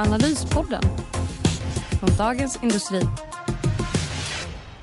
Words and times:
Analyspodden 0.00 0.82
från 2.00 2.16
Dagens 2.18 2.58
Industri. 2.62 3.00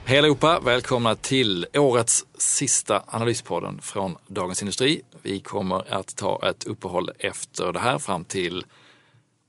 Hej 0.06 0.18
allihopa! 0.20 0.60
Välkomna 0.60 1.16
till 1.16 1.66
årets 1.74 2.26
sista 2.38 3.04
analyspodden 3.08 3.82
från 3.82 4.18
Dagens 4.28 4.62
Industri. 4.62 5.02
Vi 5.22 5.40
kommer 5.40 5.94
att 5.94 6.16
ta 6.16 6.50
ett 6.50 6.64
uppehåll 6.64 7.12
efter 7.20 7.74
det 7.74 7.80
här 7.80 8.00
fram 8.00 8.26
till 8.26 8.66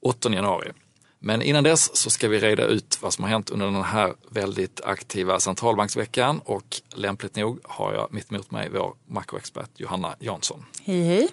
8 0.02 0.32
januari. 0.32 0.72
Men 1.18 1.42
innan 1.42 1.64
dess 1.64 1.96
så 1.96 2.10
ska 2.10 2.28
vi 2.28 2.38
reda 2.38 2.64
ut 2.64 2.98
vad 3.02 3.12
som 3.12 3.24
har 3.24 3.30
hänt 3.30 3.50
under 3.50 3.66
den 3.66 3.82
här 3.82 4.14
väldigt 4.30 4.80
aktiva 4.84 5.40
centralbanksveckan 5.40 6.40
och 6.44 6.80
lämpligt 6.94 7.36
nog 7.36 7.60
har 7.64 7.92
jag 7.92 8.08
mitt 8.10 8.32
emot 8.32 8.50
mig 8.50 8.68
vår 8.72 8.94
makroexpert 9.06 9.70
Johanna 9.76 10.16
Jansson. 10.20 10.64
Hej 10.84 11.02
hej! 11.02 11.28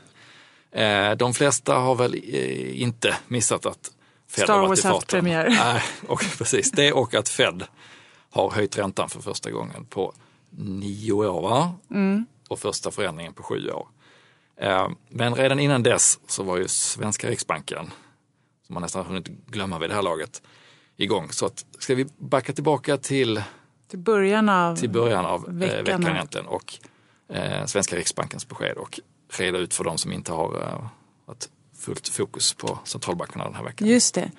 Eh, 0.74 1.12
de 1.18 1.34
flesta 1.34 1.76
har 1.76 1.96
väl 1.96 2.14
eh, 2.14 2.82
inte 2.82 3.16
missat 3.28 3.66
att 3.66 3.92
Fed 4.34 4.44
Star 4.44 4.54
har 4.54 4.60
varit 4.60 4.70
Wars 4.70 4.86
i 4.86 4.88
haft 4.88 5.08
premiär. 5.08 5.50
Nej, 5.50 5.82
och 6.08 6.20
precis, 6.38 6.72
det 6.72 6.92
och 6.92 7.14
att 7.14 7.30
Fed 7.30 7.64
har 8.30 8.52
höjt 8.52 8.78
räntan 8.78 9.10
för 9.10 9.22
första 9.22 9.52
gången 9.52 9.86
på 9.86 10.14
nio 10.50 11.14
år? 11.14 11.70
Mm. 11.92 12.26
och 12.50 12.60
första 12.60 12.92
förändringen 12.92 13.34
på 13.34 13.44
sju 13.44 13.70
år. 13.70 13.88
Eh, 14.62 14.90
Men 15.10 15.36
redan 15.36 15.60
innan 15.60 15.84
dess 15.84 16.20
så 16.28 16.44
var 16.44 16.58
ju 16.58 16.68
svenska 16.68 17.30
Riksbanken, 17.30 17.92
som 18.68 18.74
man 18.74 18.82
nästan 18.82 19.06
hunnit 19.06 19.28
glömma 19.28 19.80
vid 19.80 19.90
det 19.90 19.96
här 19.96 20.02
laget, 20.02 20.42
igång. 20.98 21.32
Så 21.32 21.46
att, 21.46 21.66
ska 21.80 21.96
vi 21.96 22.06
backa 22.18 22.54
tillbaka 22.54 22.98
till, 22.98 23.44
Till 23.90 24.00
början 24.00 24.50
av... 24.50 24.76
till 24.76 24.90
början 24.90 25.26
av 25.26 25.46
veckan, 25.48 25.84
Veckan 25.84 26.08
egentligen 26.08 26.48
och 26.48 26.74
eh, 27.30 27.66
svenska 27.66 27.96
Riksbankens 27.96 28.48
besked 28.48 28.78
och 28.78 29.00
reda 29.38 29.58
ut 29.58 29.74
för 29.74 29.84
de 29.84 29.98
som 29.98 30.12
inte 30.14 30.32
har 30.32 30.62
eh, 30.62 31.32
ett 31.32 31.50
fullt 31.84 32.08
fokus 32.08 32.54
på 32.54 32.80
centralbankerna 32.84 33.44
den 33.44 33.56
här 33.56 33.64
veckan. 33.64 33.88
Just 33.88 34.16
det. 34.16 34.32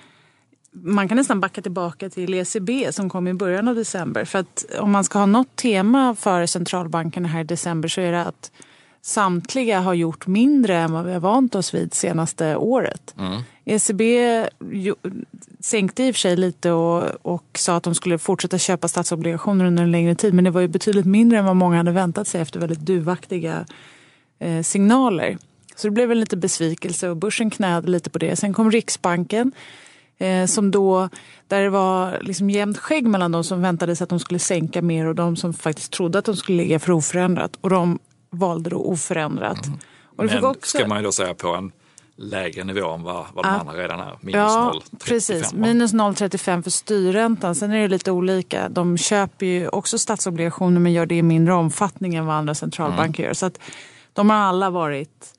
Man 0.70 1.08
kan 1.08 1.16
nästan 1.16 1.40
backa 1.40 1.62
tillbaka 1.62 2.10
till 2.10 2.34
ECB 2.34 2.92
som 2.92 3.10
kom 3.10 3.28
i 3.28 3.34
början 3.34 3.68
av 3.68 3.74
december. 3.74 4.24
För 4.24 4.38
att 4.38 4.64
om 4.80 4.90
man 4.90 5.04
ska 5.04 5.18
ha 5.18 5.26
något 5.26 5.56
tema 5.56 6.14
för 6.14 6.46
centralbankerna 6.46 7.28
här 7.28 7.40
i 7.40 7.44
december 7.44 7.88
så 7.88 8.00
är 8.00 8.12
det 8.12 8.24
att 8.24 8.52
samtliga 9.02 9.80
har 9.80 9.94
gjort 9.94 10.26
mindre 10.26 10.76
än 10.76 10.92
vad 10.92 11.04
vi 11.04 11.12
har 11.12 11.20
vant 11.20 11.54
oss 11.54 11.74
vid 11.74 11.94
senaste 11.94 12.56
året. 12.56 13.14
ECB 13.64 14.02
jo- 14.70 14.96
sänkte 15.60 16.04
i 16.04 16.10
och 16.10 16.14
för 16.14 16.20
sig 16.20 16.36
lite 16.36 16.70
och, 16.70 17.02
och 17.22 17.44
sa 17.58 17.76
att 17.76 17.82
de 17.82 17.94
skulle 17.94 18.18
fortsätta 18.18 18.58
köpa 18.58 18.88
statsobligationer 18.88 19.64
under 19.64 19.82
en 19.82 19.90
längre 19.90 20.14
tid. 20.14 20.34
Men 20.34 20.44
det 20.44 20.50
var 20.50 20.60
ju 20.60 20.68
betydligt 20.68 21.06
mindre 21.06 21.38
än 21.38 21.44
vad 21.44 21.56
många 21.56 21.76
hade 21.76 21.92
väntat 21.92 22.28
sig 22.28 22.40
efter 22.40 22.60
väldigt 22.60 22.80
duvaktiga 22.80 23.66
eh, 24.38 24.62
signaler. 24.62 25.38
Så 25.76 25.86
det 25.86 25.90
blev 25.90 26.08
väl 26.08 26.18
lite 26.18 26.36
besvikelse 26.36 27.08
och 27.08 27.16
börsen 27.16 27.50
knäade 27.50 27.90
lite 27.90 28.10
på 28.10 28.18
det. 28.18 28.36
Sen 28.36 28.52
kom 28.54 28.70
Riksbanken 28.70 29.52
eh, 30.18 30.46
som 30.46 30.70
då, 30.70 31.08
där 31.48 31.62
det 31.62 31.70
var 31.70 32.18
liksom 32.22 32.50
jämnt 32.50 32.78
skägg 32.78 33.06
mellan 33.06 33.32
de 33.32 33.44
som 33.44 33.62
väntade 33.62 33.96
sig 33.96 34.04
att 34.04 34.10
de 34.10 34.18
skulle 34.20 34.38
sänka 34.38 34.82
mer 34.82 35.06
och 35.06 35.14
de 35.14 35.36
som 35.36 35.54
faktiskt 35.54 35.92
trodde 35.92 36.18
att 36.18 36.24
de 36.24 36.36
skulle 36.36 36.58
ligga 36.62 36.78
för 36.78 36.92
oförändrat. 36.92 37.58
Och 37.60 37.70
de 37.70 37.98
valde 38.30 38.70
då 38.70 38.76
oförändrat. 38.76 39.58
Och 40.16 40.22
det 40.24 40.28
fick 40.28 40.40
Men 40.42 40.50
också- 40.50 40.78
ska 40.78 40.86
man 40.88 40.98
ju 40.98 41.04
då 41.04 41.12
säga 41.12 41.34
på 41.34 41.48
en 41.48 41.72
lägre 42.16 42.64
nivå 42.64 42.90
än 42.90 43.02
vad, 43.02 43.24
vad 43.34 43.44
de 43.44 43.48
Ja. 43.48 43.60
andra 43.60 43.72
redan 43.74 44.00
är. 44.00 44.18
Minus 44.20 44.34
Ja, 44.36 44.72
0,35. 44.74 45.04
precis. 45.04 45.52
Minus 45.54 45.92
0,35 45.92 46.62
för 46.62 46.70
styrräntan. 46.70 47.54
Sen 47.54 47.72
är 47.72 47.80
det 47.82 47.88
lite 47.88 48.10
olika. 48.10 48.68
De 48.68 48.96
köper 48.98 49.46
ju 49.46 49.68
också 49.68 49.98
statsobligationer 49.98 50.80
men 50.80 50.92
gör 50.92 51.06
det 51.06 51.14
i 51.14 51.22
mindre 51.22 51.54
omfattning 51.54 52.14
än 52.14 52.26
vad 52.26 52.36
andra 52.36 52.54
centralbanker 52.54 53.22
Mm. 53.22 53.28
gör. 53.28 53.34
Så 53.34 53.46
att 53.46 53.58
de 54.12 54.30
har 54.30 54.36
alla 54.36 54.70
varit 54.70 55.34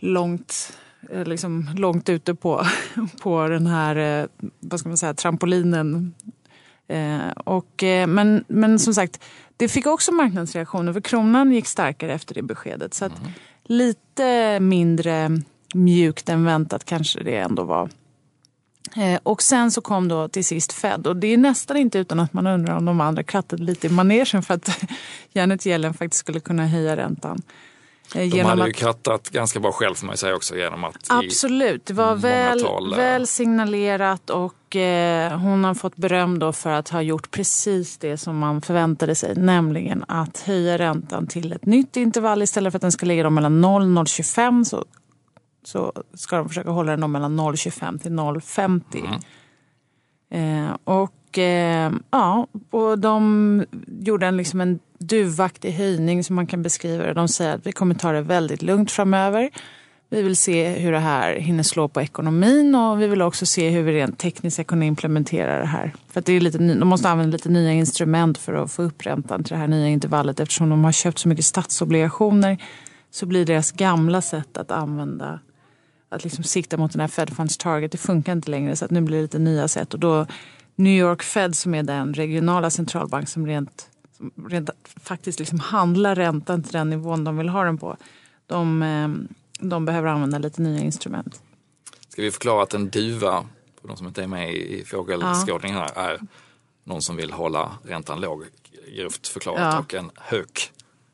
långt, 0.00 0.72
eh, 1.10 1.24
liksom, 1.24 1.70
långt 1.76 2.08
ute 2.08 2.34
på, 2.34 2.66
på 3.22 3.48
den 3.48 3.66
här 3.66 3.96
eh, 3.96 4.26
vad 4.60 4.80
ska 4.80 4.88
man 4.88 4.98
säga, 4.98 5.14
trampolinen. 5.14 6.14
Eh, 6.88 7.28
och, 7.30 7.84
men, 8.08 8.44
men 8.48 8.78
som 8.78 8.94
sagt, 8.94 9.24
det 9.56 9.68
fick 9.68 9.86
också 9.86 10.12
marknadsreaktioner 10.12 10.92
för 10.92 11.00
kronan 11.00 11.52
gick 11.52 11.66
starkare 11.66 12.12
efter 12.12 12.34
det 12.34 12.42
beskedet. 12.42 12.94
Så 12.94 13.04
att 13.04 13.12
lite 13.64 14.60
mindre 14.60 15.30
mjukt 15.74 16.28
än 16.28 16.44
väntat 16.44 16.84
kanske 16.84 17.22
det 17.22 17.36
ändå 17.36 17.64
var. 17.64 17.90
Och 19.22 19.42
sen 19.42 19.70
så 19.70 19.80
kom 19.80 20.08
då 20.08 20.28
till 20.28 20.44
sist 20.44 20.72
Fed 20.72 21.06
och 21.06 21.16
det 21.16 21.26
är 21.26 21.36
nästan 21.36 21.76
inte 21.76 21.98
utan 21.98 22.20
att 22.20 22.32
man 22.32 22.46
undrar 22.46 22.76
om 22.76 22.84
de 22.84 23.00
andra 23.00 23.22
krattade 23.22 23.62
lite 23.62 23.86
i 23.86 23.90
manegen 23.90 24.42
för 24.42 24.54
att 24.54 24.84
Janet 25.32 25.66
Yellen 25.66 25.94
faktiskt 25.94 26.20
skulle 26.20 26.40
kunna 26.40 26.66
höja 26.66 26.96
räntan. 26.96 27.42
Eh, 28.14 28.30
De 28.30 28.40
hade 28.40 28.66
ju 28.66 28.72
krattat 28.72 29.30
ganska 29.30 29.60
bra 29.60 29.72
själv 29.72 29.94
får 29.94 30.06
man 30.06 30.12
ju 30.12 30.16
säga 30.16 30.36
också 30.36 30.56
genom 30.56 30.84
att 30.84 30.96
Absolut, 31.08 31.86
det 31.86 31.94
var 31.94 32.14
väl, 32.14 32.60
tal, 32.62 32.94
väl 32.94 33.26
signalerat 33.26 34.30
och 34.30 34.76
eh, 34.76 35.38
hon 35.38 35.64
har 35.64 35.74
fått 35.74 35.96
beröm 35.96 36.38
då 36.38 36.52
för 36.52 36.70
att 36.70 36.88
ha 36.88 37.02
gjort 37.02 37.30
precis 37.30 37.98
det 37.98 38.16
som 38.16 38.38
man 38.38 38.62
förväntade 38.62 39.14
sig, 39.14 39.34
nämligen 39.34 40.04
att 40.08 40.38
höja 40.38 40.78
räntan 40.78 41.26
till 41.26 41.52
ett 41.52 41.66
nytt 41.66 41.96
intervall. 41.96 42.42
Istället 42.42 42.72
för 42.72 42.78
att 42.78 42.82
den 42.82 42.92
ska 42.92 43.06
ligga 43.06 43.30
mellan 43.30 43.60
0 43.60 43.82
och 43.82 44.04
0,25 44.04 44.64
så, 44.64 44.84
så 45.64 45.92
ska 46.14 46.36
de 46.36 46.48
försöka 46.48 46.70
hålla 46.70 46.96
den 46.96 47.12
mellan 47.12 47.40
0,25 47.40 47.98
till 47.98 48.12
0,50. 48.12 49.20
Eh, 50.32 50.76
och 50.84 51.14
eh, 51.38 51.90
ja, 52.10 52.46
och 52.70 52.98
de 52.98 53.64
gjorde 54.00 54.26
en, 54.26 54.36
liksom 54.36 54.60
en 54.60 54.78
duvaktig 54.98 55.72
höjning 55.72 56.24
som 56.24 56.36
man 56.36 56.46
kan 56.46 56.62
beskriva 56.62 57.06
det. 57.06 57.14
De 57.14 57.28
säger 57.28 57.54
att 57.54 57.66
vi 57.66 57.72
kommer 57.72 57.94
ta 57.94 58.12
det 58.12 58.22
väldigt 58.22 58.62
lugnt 58.62 58.90
framöver. 58.90 59.50
Vi 60.12 60.22
vill 60.22 60.36
se 60.36 60.68
hur 60.68 60.92
det 60.92 60.98
här 60.98 61.34
hinner 61.34 61.62
slå 61.62 61.88
på 61.88 62.00
ekonomin 62.00 62.74
och 62.74 63.02
vi 63.02 63.06
vill 63.06 63.22
också 63.22 63.46
se 63.46 63.70
hur 63.70 63.82
vi 63.82 63.92
rent 63.92 64.18
tekniskt 64.18 64.54
ska 64.54 64.64
kunna 64.64 64.84
implementera 64.84 65.58
det 65.58 65.66
här. 65.66 65.92
För 66.08 66.20
att 66.20 66.26
det 66.26 66.32
är 66.32 66.40
lite, 66.40 66.58
de 66.58 66.88
måste 66.88 67.08
använda 67.08 67.32
lite 67.32 67.48
nya 67.48 67.72
instrument 67.72 68.38
för 68.38 68.54
att 68.54 68.72
få 68.72 68.82
upp 68.82 69.06
räntan 69.06 69.44
till 69.44 69.52
det 69.52 69.58
här 69.58 69.68
nya 69.68 69.88
intervallet. 69.88 70.40
Eftersom 70.40 70.70
de 70.70 70.84
har 70.84 70.92
köpt 70.92 71.18
så 71.18 71.28
mycket 71.28 71.44
statsobligationer 71.44 72.58
så 73.10 73.26
blir 73.26 73.46
deras 73.46 73.72
gamla 73.72 74.22
sätt 74.22 74.56
att 74.56 74.70
använda 74.70 75.40
att 76.08 76.24
liksom 76.24 76.44
sikta 76.44 76.76
mot 76.76 76.92
den 76.92 77.00
här 77.00 77.08
Fed 77.08 77.30
Funds 77.30 77.56
Target, 77.56 77.92
det 77.92 77.98
funkar 77.98 78.32
inte 78.32 78.50
längre 78.50 78.76
så 78.76 78.84
att 78.84 78.90
nu 78.90 79.00
blir 79.00 79.16
det 79.16 79.22
lite 79.22 79.38
nya 79.38 79.68
sätt. 79.68 79.94
Och 79.94 80.00
då 80.00 80.26
New 80.80 80.98
York 80.98 81.22
Fed 81.22 81.56
som 81.56 81.74
är 81.74 81.82
den 81.82 82.14
regionala 82.14 82.70
centralbank 82.70 83.28
som 83.28 83.46
rent, 83.46 83.88
som 84.16 84.48
rent 84.48 84.70
faktiskt 85.00 85.38
liksom 85.38 85.60
handlar 85.60 86.14
räntan 86.14 86.62
till 86.62 86.72
den 86.72 86.90
nivån 86.90 87.24
de 87.24 87.36
vill 87.36 87.48
ha 87.48 87.64
den 87.64 87.78
på. 87.78 87.96
De, 88.46 88.82
eh, 88.82 89.08
de 89.68 89.84
behöver 89.84 90.08
använda 90.08 90.38
lite 90.38 90.62
nya 90.62 90.80
instrument. 90.80 91.42
Ska 92.08 92.22
vi 92.22 92.30
förklara 92.30 92.62
att 92.62 92.74
en 92.74 92.90
duva, 92.90 93.46
för 93.80 93.88
de 93.88 93.96
som 93.96 94.06
inte 94.06 94.22
är 94.22 94.26
med 94.26 94.54
i 94.54 94.84
fågelskådningen 94.84 95.78
här, 95.78 95.92
är 95.94 96.20
någon 96.84 97.02
som 97.02 97.16
vill 97.16 97.32
hålla 97.32 97.78
räntan 97.84 98.20
låg, 98.20 98.44
grovt 98.96 99.28
förklarat. 99.28 99.60
Ja. 99.60 99.78
Och 99.78 99.94
en 99.94 100.10
hök 100.16 100.72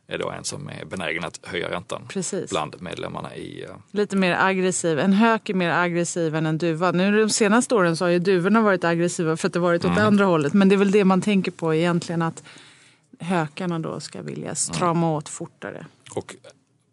är 0.09 0.19
då 0.19 0.31
en 0.31 0.45
som 0.45 0.69
är 0.69 0.85
benägen 0.85 1.25
att 1.25 1.41
höja 1.43 1.71
räntan 1.71 2.03
Precis. 2.09 2.51
bland 2.51 2.83
medlemmarna 2.83 3.37
i 3.37 3.65
eh, 3.65 3.71
Lite 3.91 4.17
mer 4.17 4.37
aggressiv. 4.41 4.99
En 4.99 5.13
hök 5.13 5.51
är 5.51 5.55
mer 5.55 5.71
aggressiv 5.71 6.35
än 6.35 6.47
en 6.47 6.59
duva. 6.59 6.93
Nu 6.93 7.21
de 7.21 7.31
senaste 7.31 7.75
åren 7.75 7.97
så 7.97 8.05
har 8.05 8.11
ju 8.11 8.19
duvorna 8.19 8.61
varit 8.61 8.85
aggressiva 8.85 9.37
för 9.37 9.47
att 9.47 9.53
det 9.53 9.59
varit 9.59 9.85
åt 9.85 9.99
andra 9.99 10.25
hållet. 10.25 10.53
Men 10.53 10.69
det 10.69 10.75
är 10.75 10.77
väl 10.77 10.91
det 10.91 11.05
man 11.05 11.21
tänker 11.21 11.51
på 11.51 11.75
egentligen 11.75 12.23
att 12.23 12.43
hökarna 13.21 13.79
då 13.79 14.01
ska 14.01 14.23
vilja 14.23 14.55
strama 14.55 15.13
åt 15.13 15.29
fortare. 15.29 15.87
Och 16.15 16.35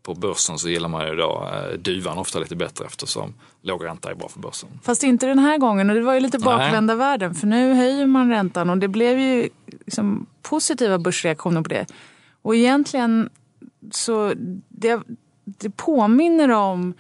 på 0.04 0.14
börsen 0.14 0.58
så 0.58 0.70
gillar 0.70 0.90
man 0.90 1.08
ju 1.08 1.16
då 1.16 1.50
eh, 1.54 1.78
duvan 1.78 2.18
ofta 2.18 2.40
lite 2.40 2.56
bättre 2.56 2.86
eftersom 2.86 3.34
låg 3.62 3.86
ränta 3.86 4.12
är 4.12 4.16
bra 4.16 4.30
för 4.30 4.40
börsen. 4.40 4.70
Fast 4.84 5.04
inte 5.04 5.26
den 5.26 5.40
här 5.40 5.58
gången 5.58 5.90
och 5.90 5.96
det 5.96 6.02
var 6.02 6.14
ju 6.14 6.20
lite 6.20 6.40
bakvända 6.40 6.96
världen 6.96 7.36
för 7.36 7.48
nu 7.48 7.74
höjer 7.74 8.06
man 8.06 8.30
räntan 8.30 8.70
och 8.70 8.78
det 8.78 8.88
blev 8.88 9.20
ju 9.20 9.50
liksom 9.86 10.26
positiva 10.42 10.98
börsreaktioner 10.98 11.62
på 11.62 11.70
det. 11.70 11.86
Och 12.44 12.56
egentligen 12.56 13.30
så 13.92 14.34
det, 14.70 15.00
det 15.46 15.70
påminner 15.70 16.50
om 16.50 16.94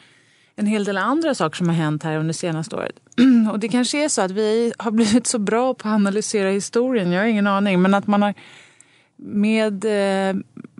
en 0.55 0.65
hel 0.65 0.83
del 0.83 0.97
andra 0.97 1.35
saker 1.35 1.57
som 1.57 1.67
har 1.67 1.75
hänt 1.75 2.03
här 2.03 2.17
under 2.17 2.33
senaste 2.33 2.75
året. 2.75 2.99
Och 3.51 3.59
det 3.59 3.67
kanske 3.67 4.03
är 4.03 4.09
så 4.09 4.21
att 4.21 4.31
vi 4.31 4.73
har 4.77 4.91
blivit 4.91 5.27
så 5.27 5.39
bra 5.39 5.73
på 5.73 5.87
att 5.87 5.93
analysera 5.93 6.49
historien, 6.49 7.11
jag 7.11 7.21
har 7.21 7.27
ingen 7.27 7.47
aning, 7.47 7.81
men 7.81 7.93
att 7.93 8.07
man 8.07 8.21
har 8.21 8.33
med 9.17 9.85
eh, 9.85 10.35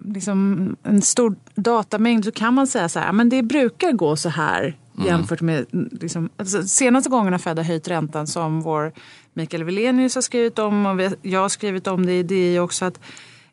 liksom 0.06 0.70
en 0.84 1.02
stor 1.02 1.36
datamängd 1.56 2.26
så 2.26 2.32
kan 2.32 2.54
man 2.54 2.68
säga 2.68 2.90
så 2.90 3.00
här, 3.00 3.12
men 3.12 3.30
det 3.30 3.44
brukar 3.44 3.92
gå 3.92 4.16
så 4.16 4.30
här 4.30 4.78
mm. 4.96 5.08
jämfört 5.08 5.42
med 5.42 5.66
liksom, 6.02 6.30
alltså, 6.38 6.64
senaste 6.64 7.10
gångerna 7.10 7.40
Fed 7.40 7.58
har 7.58 7.66
höjt 7.66 7.88
räntan 7.88 8.28
som 8.28 8.62
vår 8.62 8.94
Mikael 9.34 9.64
Wilenius 9.64 10.16
har 10.16 10.22
skrivit 10.22 10.60
om 10.60 10.86
och 10.86 11.02
jag 11.22 11.42
har 11.42 11.50
skrivit 11.50 11.88
om 11.88 12.06
det 12.06 12.14
i 12.14 12.24
DI 12.24 12.60
också. 12.60 12.86
att 12.86 13.00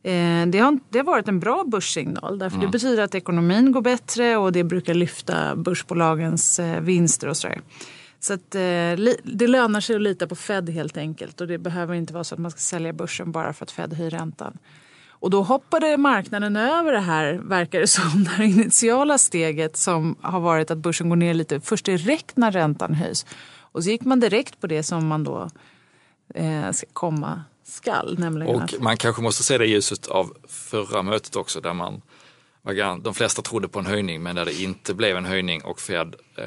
det, 0.03 0.59
har, 0.59 0.79
det 0.89 0.99
har 0.99 1.05
varit 1.05 1.29
en 1.29 1.41
bra 1.41 1.65
börssignal 1.65 2.39
därför 2.39 2.57
mm. 2.57 2.67
det 2.67 2.73
betyder 2.73 3.03
att 3.03 3.15
ekonomin 3.15 3.73
går 3.73 3.83
bättre 3.83 4.37
och 4.37 4.53
det 4.53 4.65
brukar 4.65 4.95
lyfta 4.95 5.57
börsbolagens 5.57 6.59
eh, 6.59 6.81
vinster 6.81 7.29
och 7.29 7.37
sådär. 7.37 7.61
Så 8.21 8.33
att, 8.35 8.55
eh, 8.55 9.15
det 9.23 9.47
lönar 9.47 9.81
sig 9.81 9.97
att 9.97 10.03
lita 10.03 10.27
på 10.27 10.37
Fed 10.37 10.69
helt 10.69 10.97
enkelt 10.97 11.41
och 11.41 11.47
det 11.47 11.59
behöver 11.59 11.95
inte 11.95 12.13
vara 12.13 12.25
så 12.25 12.35
att 12.35 12.41
man 12.41 12.51
ska 12.51 12.61
sälja 12.61 12.93
börsen 12.93 13.33
bara 13.33 13.53
för 13.53 13.65
att 13.65 13.71
Fed 13.71 13.93
höjer 13.93 14.11
räntan. 14.11 14.59
Och 15.09 15.31
då 15.31 15.43
hoppade 15.43 15.97
marknaden 15.97 16.57
över 16.57 16.93
det 16.93 17.01
här, 17.01 17.35
verkar 17.35 17.81
det 17.81 17.87
som, 17.87 18.29
det 18.39 18.45
initiala 18.45 19.19
steget 19.19 19.77
som 19.77 20.17
har 20.21 20.41
varit 20.41 20.71
att 20.71 20.79
börsen 20.79 21.09
går 21.09 21.17
ner 21.17 21.35
lite 21.35 21.61
först 21.61 21.87
direkt 21.87 22.37
när 22.37 22.53
räntan 22.53 22.95
höjs. 22.95 23.27
Och 23.73 23.85
så 23.85 23.91
gick 23.91 24.05
man 24.05 24.21
direkt 24.21 24.61
på 24.61 24.67
det 24.67 24.83
som 24.83 25.07
man 25.07 25.25
då 25.25 25.49
eh, 26.35 26.71
ska 26.71 26.87
komma 26.93 27.43
skall. 27.71 28.19
Nämligen 28.19 28.55
och 28.55 28.63
att... 28.63 28.81
man 28.81 28.97
kanske 28.97 29.23
måste 29.23 29.43
se 29.43 29.59
det 29.59 29.67
i 29.67 29.71
ljuset 29.71 30.07
av 30.07 30.37
förra 30.49 31.03
mötet 31.03 31.37
också 31.37 31.61
där 31.61 31.75
man 31.75 32.03
de 33.03 33.15
flesta 33.15 33.43
trodde 33.43 33.69
på 33.69 33.79
en 33.79 33.87
höjning 33.87 34.23
men 34.23 34.37
där 34.37 34.45
det 34.45 34.63
inte 34.63 34.95
blev 34.95 35.17
en 35.17 35.25
höjning 35.25 35.63
och 35.65 35.81
Fed 35.81 36.15
eh, 36.37 36.45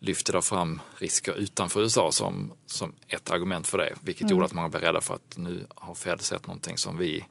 lyfte 0.00 0.32
då 0.32 0.42
fram 0.42 0.80
risker 0.98 1.34
utanför 1.34 1.80
USA 1.80 2.12
som, 2.12 2.52
som 2.66 2.92
ett 3.08 3.30
argument 3.30 3.66
för 3.66 3.78
det. 3.78 3.94
Vilket 4.00 4.22
mm. 4.22 4.30
gjorde 4.30 4.44
att 4.44 4.52
många 4.52 4.68
blev 4.68 4.82
rädda 4.82 5.00
för 5.00 5.14
att 5.14 5.36
nu 5.36 5.66
har 5.74 5.94
Fed 5.94 6.20
sett 6.20 6.46
någonting 6.46 6.78
som 6.78 6.98
vi 6.98 7.24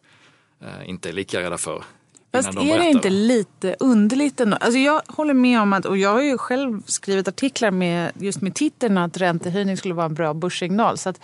eh, 0.61 0.89
inte 0.89 1.09
är 1.09 1.13
lika 1.13 1.41
rädda 1.41 1.57
för. 1.57 1.83
Fast 2.31 2.51
de 2.51 2.69
är 2.69 2.79
det 2.79 2.85
inte 2.85 3.09
lite 3.09 3.75
underligt 3.79 4.39
ändå? 4.39 4.57
Alltså 4.57 4.79
jag 4.79 5.01
håller 5.07 5.33
med 5.33 5.61
om 5.61 5.73
att, 5.73 5.85
och 5.85 5.97
jag 5.97 6.09
har 6.09 6.21
ju 6.21 6.37
själv 6.37 6.81
skrivit 6.85 7.27
artiklar 7.27 7.71
med 7.71 8.11
just 8.19 8.41
med 8.41 8.55
titeln 8.55 8.97
att 8.97 9.17
räntehöjning 9.17 9.77
skulle 9.77 9.93
vara 9.93 10.05
en 10.05 10.13
bra 10.13 10.33
börssignal. 10.33 10.97
Så 10.97 11.09
att 11.09 11.19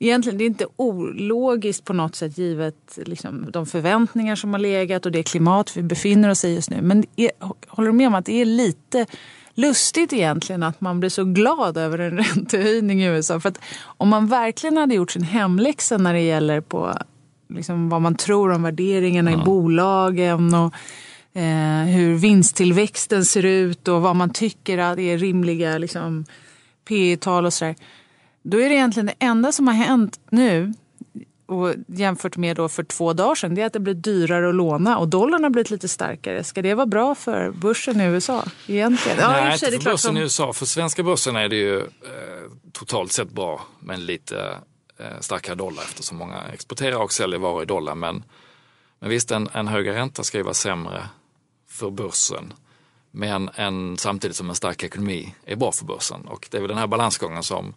egentligen 0.00 0.38
det 0.38 0.44
är 0.44 0.46
inte 0.46 0.66
ologiskt 0.76 1.84
på 1.84 1.92
något 1.92 2.16
sätt 2.16 2.38
givet 2.38 2.98
liksom, 3.06 3.46
de 3.50 3.66
förväntningar 3.66 4.36
som 4.36 4.52
har 4.52 4.60
legat 4.60 5.06
och 5.06 5.12
det 5.12 5.22
klimat 5.22 5.76
vi 5.76 5.82
befinner 5.82 6.28
oss 6.28 6.44
i 6.44 6.54
just 6.54 6.70
nu. 6.70 6.82
Men 6.82 7.04
är, 7.16 7.30
håller 7.68 7.90
du 7.90 7.96
med 7.96 8.06
om 8.06 8.14
att 8.14 8.26
det 8.26 8.40
är 8.40 8.44
lite 8.44 9.06
lustigt 9.54 10.12
egentligen 10.12 10.62
att 10.62 10.80
man 10.80 11.00
blir 11.00 11.10
så 11.10 11.24
glad 11.24 11.76
över 11.76 11.98
en 11.98 12.18
räntehöjning 12.24 13.02
i 13.02 13.06
USA. 13.06 13.40
För 13.40 13.48
att 13.48 13.60
om 13.82 14.08
man 14.08 14.26
verkligen 14.26 14.76
hade 14.76 14.94
gjort 14.94 15.10
sin 15.10 15.22
hemläxa 15.22 15.96
när 15.96 16.14
det 16.14 16.20
gäller 16.20 16.60
på 16.60 16.94
liksom 17.48 17.88
vad 17.88 18.02
man 18.02 18.14
tror 18.14 18.52
om 18.52 18.62
värderingarna 18.62 19.30
ja. 19.30 19.42
i 19.42 19.44
bolagen 19.44 20.54
och 20.54 20.74
eh, 21.40 21.84
hur 21.84 22.14
vinsttillväxten 22.14 23.24
ser 23.24 23.44
ut 23.44 23.88
och 23.88 24.02
vad 24.02 24.16
man 24.16 24.30
tycker 24.30 24.78
är 24.78 25.18
rimliga 25.18 25.78
liksom, 25.78 26.24
P 26.88 27.16
tal 27.20 27.46
och 27.46 27.52
sådär. 27.52 27.74
Då 28.42 28.60
är 28.60 28.68
det 28.68 28.74
egentligen 28.74 29.06
det 29.06 29.14
enda 29.18 29.52
som 29.52 29.66
har 29.66 29.74
hänt 29.74 30.20
nu 30.30 30.72
och 31.50 31.74
jämfört 31.86 32.36
med 32.36 32.56
då 32.56 32.68
för 32.68 32.82
två 32.82 33.12
dagar 33.12 33.34
sedan, 33.34 33.54
det 33.54 33.62
är 33.62 33.66
att 33.66 33.72
det 33.72 33.80
blir 33.80 33.94
dyrare 33.94 34.48
att 34.48 34.54
låna 34.54 34.98
och 34.98 35.08
dollarn 35.08 35.42
har 35.42 35.50
blivit 35.50 35.70
lite 35.70 35.88
starkare. 35.88 36.44
Ska 36.44 36.62
det 36.62 36.74
vara 36.74 36.86
bra 36.86 37.14
för 37.14 37.50
börsen 37.50 38.00
i 38.00 38.04
USA 38.04 38.44
egentligen? 38.66 39.18
Ja, 39.20 39.30
Nej, 39.30 39.52
inte 39.52 39.70
för 39.70 39.84
börsen 39.84 39.98
som... 39.98 40.16
i 40.16 40.20
USA. 40.20 40.52
För 40.52 40.66
svenska 40.66 41.02
börsen 41.02 41.36
är 41.36 41.48
det 41.48 41.56
ju 41.56 41.78
eh, 41.78 41.84
totalt 42.72 43.12
sett 43.12 43.30
bra, 43.30 43.60
men 43.80 44.06
lite 44.06 44.56
eh, 44.98 45.20
starkare 45.20 45.54
dollar 45.54 45.82
eftersom 45.82 46.18
många 46.18 46.42
exporterar 46.52 46.96
och 46.96 47.12
säljer 47.12 47.38
varor 47.38 47.62
i 47.62 47.66
dollar. 47.66 47.94
Men, 47.94 48.24
men 48.98 49.10
visst, 49.10 49.30
en, 49.30 49.48
en 49.52 49.68
högre 49.68 49.94
ränta 49.94 50.22
ska 50.22 50.38
ju 50.38 50.44
vara 50.44 50.54
sämre 50.54 51.02
för 51.70 51.90
börsen. 51.90 52.52
Men 53.10 53.50
en, 53.54 53.96
samtidigt 53.96 54.36
som 54.36 54.48
en 54.48 54.56
stark 54.56 54.82
ekonomi 54.82 55.34
är 55.44 55.56
bra 55.56 55.72
för 55.72 55.84
börsen. 55.84 56.28
Och 56.28 56.48
det 56.50 56.56
är 56.56 56.60
väl 56.60 56.68
den 56.68 56.78
här 56.78 56.86
balansgången 56.86 57.42
som 57.42 57.74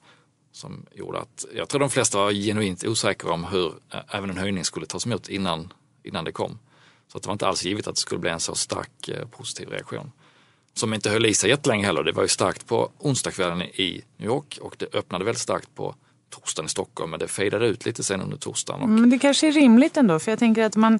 som 0.54 0.86
gjorde 0.92 1.20
att 1.20 1.46
jag 1.56 1.70
tror 1.70 1.80
de 1.80 1.90
flesta 1.90 2.18
var 2.18 2.32
genuint 2.32 2.84
osäkra 2.84 3.32
om 3.32 3.44
hur 3.44 3.74
även 4.10 4.30
en 4.30 4.38
höjning 4.38 4.64
skulle 4.64 4.86
tas 4.86 5.06
emot 5.06 5.30
innan, 5.30 5.74
innan 6.04 6.26
det 6.26 6.32
kom. 6.32 6.60
Så 7.08 7.18
att 7.18 7.24
det 7.24 7.28
var 7.28 7.34
inte 7.34 7.48
alls 7.48 7.66
givet 7.66 7.88
att 7.88 7.96
det 7.96 8.02
skulle 8.02 8.20
bli 8.20 8.30
en 8.30 8.40
så 8.40 8.56
stark 8.56 9.08
eh, 9.08 9.28
positiv 9.28 9.70
reaktion. 9.70 10.12
Som 10.74 10.94
inte 10.94 11.10
höll 11.10 11.26
i 11.26 11.34
sig 11.34 11.50
jättelänge 11.50 11.86
heller. 11.86 12.04
Det 12.04 12.12
var 12.12 12.24
ju 12.24 12.30
starkt 12.30 12.68
på 12.68 12.92
onsdagskvällen 13.00 13.62
i 13.62 14.04
New 14.18 14.28
York 14.28 14.58
och 14.62 14.76
det 14.80 14.96
öppnade 14.96 15.26
väldigt 15.26 15.42
starkt 15.42 15.76
på 15.76 15.96
torsdagen 16.30 16.66
i 16.66 16.70
Stockholm 16.70 17.12
men 17.12 17.20
det 17.20 17.28
fejdade 17.28 17.68
ut 17.68 17.86
lite 17.86 18.04
sen 18.04 18.22
under 18.22 18.38
torsdagen. 18.38 18.82
Och... 18.82 18.90
Men 18.90 19.10
det 19.10 19.20
kanske 19.20 19.48
är 19.48 19.52
rimligt 19.52 19.98
ändå 19.98 20.20
för 20.20 20.32
jag 20.32 20.40
tänker 20.40 20.64
att 20.64 20.76
man, 20.76 21.00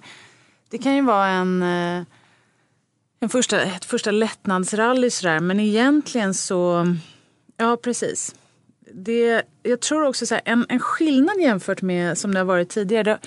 det 0.70 0.78
kan 0.78 0.96
ju 0.96 1.02
vara 1.02 1.28
en, 1.28 1.64
eh, 1.64 2.04
en 3.20 3.30
första, 3.30 3.62
ett 3.62 3.86
första 3.86 4.12
lättnadsrally 4.12 5.10
sådär 5.10 5.40
men 5.40 5.60
egentligen 5.60 6.34
så, 6.34 6.86
ja 7.58 7.78
precis 7.78 8.36
det, 8.94 9.44
jag 9.64 9.80
tror 9.80 10.08
också 10.08 10.26
så 10.26 10.36
här, 10.36 10.42
en, 10.46 10.66
en 10.70 10.80
skillnad 10.80 11.42
jämfört 11.42 11.82
med 11.82 12.18
som 12.18 12.34
det 12.34 12.40
har 12.40 12.46
varit 12.46 12.70
tidigare. 12.70 13.04
Det, 13.04 13.20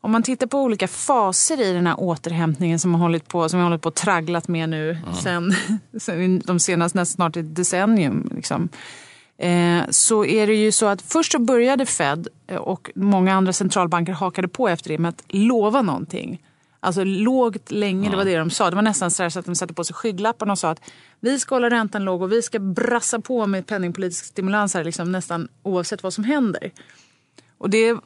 om 0.00 0.12
man 0.12 0.22
tittar 0.22 0.46
på 0.46 0.60
olika 0.60 0.88
faser 0.88 1.60
i 1.60 1.72
den 1.72 1.86
här 1.86 2.00
återhämtningen 2.00 2.78
som 2.78 2.94
har 2.94 3.00
hållit 3.00 3.28
på, 3.28 3.48
som 3.48 3.58
har 3.58 3.68
hållit 3.68 3.82
på 3.82 3.88
och 3.88 3.94
tragglat 3.94 4.48
med 4.48 4.68
nu 4.68 4.90
mm. 4.90 5.14
sen, 5.14 5.54
sen 6.00 6.42
de 6.44 6.60
senaste 6.60 6.98
nästan 6.98 7.16
snart 7.16 7.36
ett 7.36 7.56
decennium. 7.56 8.30
Liksom. 8.34 8.68
Eh, 9.38 9.82
så 9.90 10.24
är 10.24 10.46
det 10.46 10.54
ju 10.54 10.72
så 10.72 10.86
att 10.86 11.02
först 11.02 11.32
så 11.32 11.38
började 11.38 11.86
Fed 11.86 12.28
eh, 12.46 12.56
och 12.56 12.90
många 12.94 13.34
andra 13.34 13.52
centralbanker 13.52 14.12
hakade 14.12 14.48
på 14.48 14.68
efter 14.68 14.90
det 14.90 14.98
med 14.98 15.08
att 15.08 15.24
lova 15.28 15.82
någonting. 15.82 16.42
Alltså 16.86 17.04
lågt 17.04 17.70
länge, 17.70 18.10
det 18.10 18.16
var 18.16 18.24
det 18.24 18.36
de 18.36 18.50
sa. 18.50 18.70
Det 18.70 18.76
var 18.76 18.82
nästan 18.82 19.10
så, 19.10 19.22
att 19.22 19.44
de 19.44 19.54
satte 19.54 19.74
på 19.74 19.84
sig 19.84 19.94
skygglapparna 19.94 20.52
och 20.52 20.58
sa 20.58 20.70
att 20.70 20.80
vi 21.20 21.38
ska 21.38 21.54
hålla 21.54 21.70
räntan 21.70 22.04
låg 22.04 22.22
och 22.22 22.32
vi 22.32 22.42
ska 22.42 22.58
brassa 22.58 23.20
på 23.20 23.46
med 23.46 23.66
penningpolitisk 23.66 24.24
stimulans 24.24 24.74
här, 24.74 24.84
liksom, 24.84 25.12
nästan 25.12 25.48
oavsett 25.62 26.02
vad 26.02 26.12
som 26.12 26.24
händer. 26.24 26.72
Och 27.58 27.70
det 27.70 27.96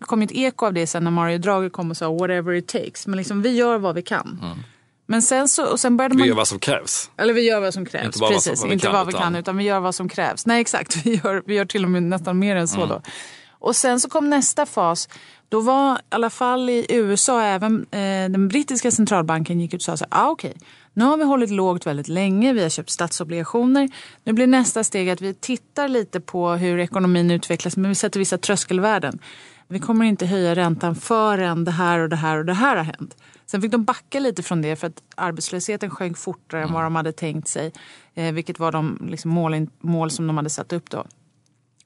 kom 0.00 0.22
ett 0.22 0.32
eko 0.32 0.66
av 0.66 0.72
det 0.72 0.86
sen 0.86 1.04
när 1.04 1.10
Mario 1.10 1.38
Draghi 1.38 1.70
kom 1.70 1.90
och 1.90 1.96
sa 1.96 2.12
whatever 2.12 2.52
it 2.52 2.68
takes. 2.68 3.06
Men 3.06 3.16
liksom, 3.16 3.42
vi 3.42 3.56
gör 3.56 3.78
vad 3.78 3.94
vi 3.94 4.02
kan. 4.02 4.40
Mm. 4.42 4.58
Men 5.06 5.22
sen 5.22 5.48
så, 5.48 5.66
och 5.66 5.80
sen 5.80 5.96
började 5.96 6.14
man... 6.14 6.22
Vi 6.22 6.28
gör 6.28 6.36
vad 6.36 6.48
som 6.48 6.58
krävs. 6.58 7.10
Eller 7.16 7.34
vi 7.34 7.48
gör 7.48 7.60
vad 7.60 7.74
som 7.74 7.86
krävs. 7.86 8.06
Inte 8.06 8.18
bara 8.18 8.30
Precis, 8.30 8.60
vad, 8.60 8.68
vad 8.68 8.72
inte 8.72 8.86
kan, 8.86 8.94
vad 8.94 9.06
vi 9.06 9.12
kan 9.12 9.36
utan 9.36 9.56
vi 9.56 9.64
gör 9.64 9.80
vad 9.80 9.94
som 9.94 10.08
krävs. 10.08 10.46
Nej 10.46 10.60
exakt, 10.60 10.96
vi 11.06 11.20
gör, 11.24 11.42
vi 11.46 11.54
gör 11.54 11.64
till 11.64 11.84
och 11.84 11.90
med 11.90 12.02
nästan 12.02 12.38
mer 12.38 12.56
än 12.56 12.68
så 12.68 12.76
mm. 12.76 12.88
då. 12.88 13.02
Och 13.58 13.76
sen 13.76 14.00
så 14.00 14.08
kom 14.08 14.30
nästa 14.30 14.66
fas 14.66 15.08
då 15.48 15.60
var 15.60 15.96
i 15.96 16.00
alla 16.08 16.30
fall 16.30 16.70
i 16.70 16.86
USA, 16.88 17.42
även 17.42 17.86
eh, 17.90 18.30
den 18.30 18.48
brittiska 18.48 18.90
centralbanken 18.90 19.60
gick 19.60 19.74
ut 19.74 19.80
och 19.80 19.84
sa 19.84 19.96
så 19.96 20.06
här, 20.10 20.24
ah, 20.24 20.30
okej, 20.30 20.50
okay, 20.50 20.62
nu 20.92 21.04
har 21.04 21.16
vi 21.16 21.24
hållit 21.24 21.50
lågt 21.50 21.86
väldigt 21.86 22.08
länge, 22.08 22.52
vi 22.52 22.62
har 22.62 22.68
köpt 22.68 22.90
statsobligationer. 22.90 23.88
Nu 24.24 24.32
blir 24.32 24.46
nästa 24.46 24.84
steg 24.84 25.10
att 25.10 25.20
vi 25.20 25.34
tittar 25.34 25.88
lite 25.88 26.20
på 26.20 26.50
hur 26.50 26.78
ekonomin 26.78 27.30
utvecklas, 27.30 27.76
men 27.76 27.88
vi 27.88 27.94
sätter 27.94 28.18
vissa 28.18 28.38
tröskelvärden. 28.38 29.18
Vi 29.68 29.78
kommer 29.78 30.04
inte 30.04 30.26
höja 30.26 30.54
räntan 30.54 30.94
förrän 30.94 31.64
det 31.64 31.70
här 31.70 31.98
och 31.98 32.08
det 32.08 32.16
här 32.16 32.38
och 32.38 32.44
det 32.44 32.54
här 32.54 32.76
har 32.76 32.84
hänt. 32.84 33.16
Sen 33.46 33.62
fick 33.62 33.72
de 33.72 33.84
backa 33.84 34.20
lite 34.20 34.42
från 34.42 34.62
det 34.62 34.76
för 34.76 34.86
att 34.86 35.02
arbetslösheten 35.14 35.90
sjönk 35.90 36.18
fortare 36.18 36.62
än 36.62 36.72
vad 36.72 36.82
de 36.82 36.96
hade 36.96 37.12
tänkt 37.12 37.48
sig. 37.48 37.72
Eh, 38.14 38.32
vilket 38.32 38.58
var 38.58 38.72
de 38.72 39.06
liksom, 39.10 39.30
mål, 39.30 39.66
mål 39.80 40.10
som 40.10 40.26
de 40.26 40.36
hade 40.36 40.50
satt 40.50 40.72
upp 40.72 40.90
då. 40.90 41.04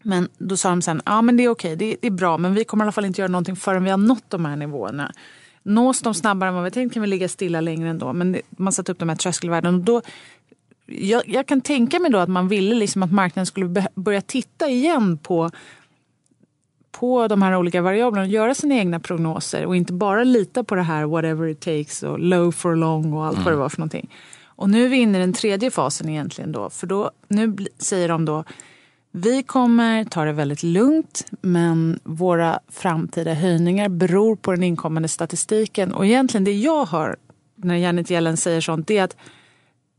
Men 0.02 0.28
då 0.38 0.56
sa 0.56 0.70
de 0.70 0.82
sen, 0.82 1.02
ja 1.06 1.22
men 1.22 1.36
det 1.36 1.44
är 1.44 1.48
okej, 1.48 1.76
det, 1.76 1.96
det, 2.00 2.06
är 2.06 2.10
bra, 2.10 2.38
men 2.38 2.54
vi 2.54 2.64
kommer 2.64 2.84
i 2.84 2.86
alla 2.86 2.92
fall 2.92 3.04
inte 3.04 3.20
göra 3.20 3.30
någonting 3.30 3.56
förrän 3.56 3.84
vi 3.84 3.90
har 3.90 3.98
nått 3.98 4.24
de 4.28 4.44
här 4.44 4.56
nivåerna. 4.56 5.12
Nås 5.62 6.00
de 6.00 6.14
snabbare 6.14 6.48
än 6.48 6.54
vad 6.54 6.64
vi 6.64 6.70
tänkt 6.70 6.94
kan 6.94 7.02
vi 7.02 7.08
ligga 7.08 7.28
stilla 7.28 7.60
längre 7.60 7.88
ändå. 7.88 8.12
Men 8.12 8.32
det, 8.32 8.40
man 8.50 8.72
satte 8.72 8.92
upp 8.92 8.98
de 8.98 9.08
här 9.08 9.16
tröskelvärdena 9.16 9.76
och 9.76 9.84
då 9.84 10.02
jag, 10.86 11.28
jag, 11.28 11.46
kan 11.46 11.60
tänka 11.60 11.98
mig 11.98 12.10
då 12.10 12.18
att 12.18 12.28
man 12.28 12.48
ville 12.48 12.74
liksom 12.74 13.02
att 13.02 13.12
marknaden 13.12 13.46
skulle 13.46 13.86
börja 13.94 14.20
titta 14.20 14.68
igen 14.68 15.18
på, 15.18 15.50
på 16.90 17.28
de 17.28 17.42
här 17.42 17.56
olika 17.56 17.82
variablerna 17.82 18.26
och 18.26 18.32
göra 18.32 18.54
sina 18.54 18.74
egna 18.74 19.00
prognoser 19.00 19.66
och 19.66 19.76
inte 19.76 19.92
bara 19.92 20.24
lita 20.24 20.64
på 20.64 20.74
det 20.74 20.82
här 20.82 21.04
whatever 21.04 21.48
it 21.48 21.60
takes 21.60 22.02
och 22.02 22.18
low 22.18 22.52
for 22.52 22.76
long 22.76 23.12
och 23.12 23.26
allt 23.26 23.36
mm. 23.36 23.44
vad 23.44 23.52
det 23.52 23.58
var 23.58 23.68
för 23.68 23.78
någonting. 23.78 24.10
Och 24.44 24.70
nu 24.70 24.84
är 24.84 24.88
vi 24.88 24.96
inne 24.96 25.18
i 25.18 25.20
den 25.20 25.32
tredje 25.32 25.70
fasen 25.70 26.08
egentligen 26.08 26.52
då, 26.52 26.70
för 26.70 26.86
då, 26.86 27.10
nu 27.28 27.56
säger 27.78 28.08
de 28.08 28.24
då 28.24 28.44
vi 29.12 29.42
kommer 29.42 30.04
ta 30.04 30.24
det 30.24 30.32
väldigt 30.32 30.62
lugnt 30.62 31.26
men 31.40 32.00
våra 32.04 32.60
framtida 32.68 33.34
höjningar 33.34 33.88
beror 33.88 34.36
på 34.36 34.50
den 34.50 34.62
inkommande 34.62 35.08
statistiken. 35.08 35.92
Och 35.92 36.06
egentligen 36.06 36.44
det 36.44 36.52
jag 36.52 36.86
hör 36.86 37.16
när 37.56 37.76
Janet 37.76 38.10
Yellen 38.10 38.36
säger 38.36 38.60
sånt 38.60 38.86
det 38.86 38.98
är 38.98 39.04
att 39.04 39.16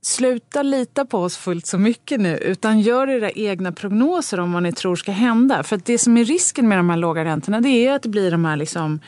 sluta 0.01 0.63
lita 0.63 1.05
på 1.05 1.17
oss 1.19 1.37
fullt 1.37 1.65
så 1.65 1.77
mycket 1.77 2.21
nu 2.21 2.37
utan 2.37 2.79
gör 2.79 3.09
era 3.09 3.31
egna 3.31 3.71
prognoser 3.71 4.39
om 4.39 4.53
vad 4.53 4.63
ni 4.63 4.71
tror 4.71 4.95
ska 4.95 5.11
hända. 5.11 5.63
För 5.63 5.81
det 5.85 5.97
som 5.97 6.17
är 6.17 6.25
risken 6.25 6.67
med 6.67 6.77
de 6.77 6.89
här 6.89 6.97
låga 6.97 7.25
räntorna 7.25 7.61
det 7.61 7.69
är 7.69 7.95
att 7.95 8.03
det 8.03 8.09
blir 8.09 8.31
de 8.31 8.45
här 8.45 8.55
liksom 8.55 8.99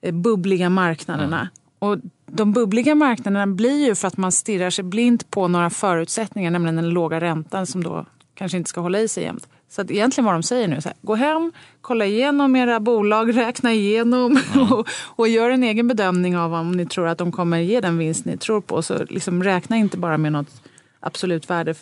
eh, 0.00 0.14
bubbliga 0.14 0.70
marknaderna. 0.70 1.40
Mm. 1.40 1.48
Och 1.78 1.98
de 2.26 2.52
bubbliga 2.52 2.94
marknaderna 2.94 3.46
blir 3.46 3.86
ju 3.86 3.94
för 3.94 4.08
att 4.08 4.16
man 4.16 4.32
stirrar 4.32 4.70
sig 4.70 4.84
blint 4.84 5.30
på 5.30 5.48
några 5.48 5.70
förutsättningar, 5.70 6.50
nämligen 6.50 6.76
den 6.76 6.90
låga 6.90 7.20
räntan 7.20 7.66
som 7.66 7.84
då 7.84 8.06
kanske 8.34 8.58
inte 8.58 8.70
ska 8.70 8.80
hålla 8.80 9.00
i 9.00 9.08
sig 9.08 9.24
jämt. 9.24 9.48
Så 9.68 9.80
att 9.80 9.90
egentligen 9.90 10.24
vad 10.24 10.34
de 10.34 10.42
säger 10.42 10.68
nu 10.68 10.76
är 10.76 10.80
så 10.80 10.88
här, 10.88 10.96
gå 11.02 11.14
hem, 11.14 11.52
kolla 11.80 12.06
igenom 12.06 12.56
era 12.56 12.80
bolag, 12.80 13.36
räkna 13.36 13.72
igenom 13.72 14.38
mm. 14.54 14.72
och, 14.72 14.88
och 14.92 15.28
gör 15.28 15.50
en 15.50 15.62
egen 15.62 15.88
bedömning 15.88 16.36
av 16.36 16.54
om 16.54 16.72
ni 16.72 16.86
tror 16.86 17.08
att 17.08 17.18
de 17.18 17.32
kommer 17.32 17.58
ge 17.58 17.80
den 17.80 17.98
vinst 17.98 18.24
ni 18.24 18.36
tror 18.36 18.60
på. 18.60 18.82
Så 18.82 19.04
liksom 19.04 19.42
räkna 19.44 19.76
inte 19.76 19.96
bara 19.96 20.18
med 20.18 20.32
något 20.32 20.62
absolut 21.00 21.50
värde 21.50 21.74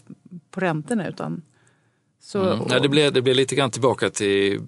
på 0.50 0.60
räntorna. 0.60 1.08
Utan 1.08 1.42
så, 2.22 2.40
Mm. 2.42 2.66
Nej, 2.68 2.80
det, 2.80 2.88
blir, 2.88 3.10
det 3.10 3.22
blir 3.22 3.34
lite 3.34 3.54
grann 3.54 3.70
tillbaka 3.70 4.10
till 4.10 4.60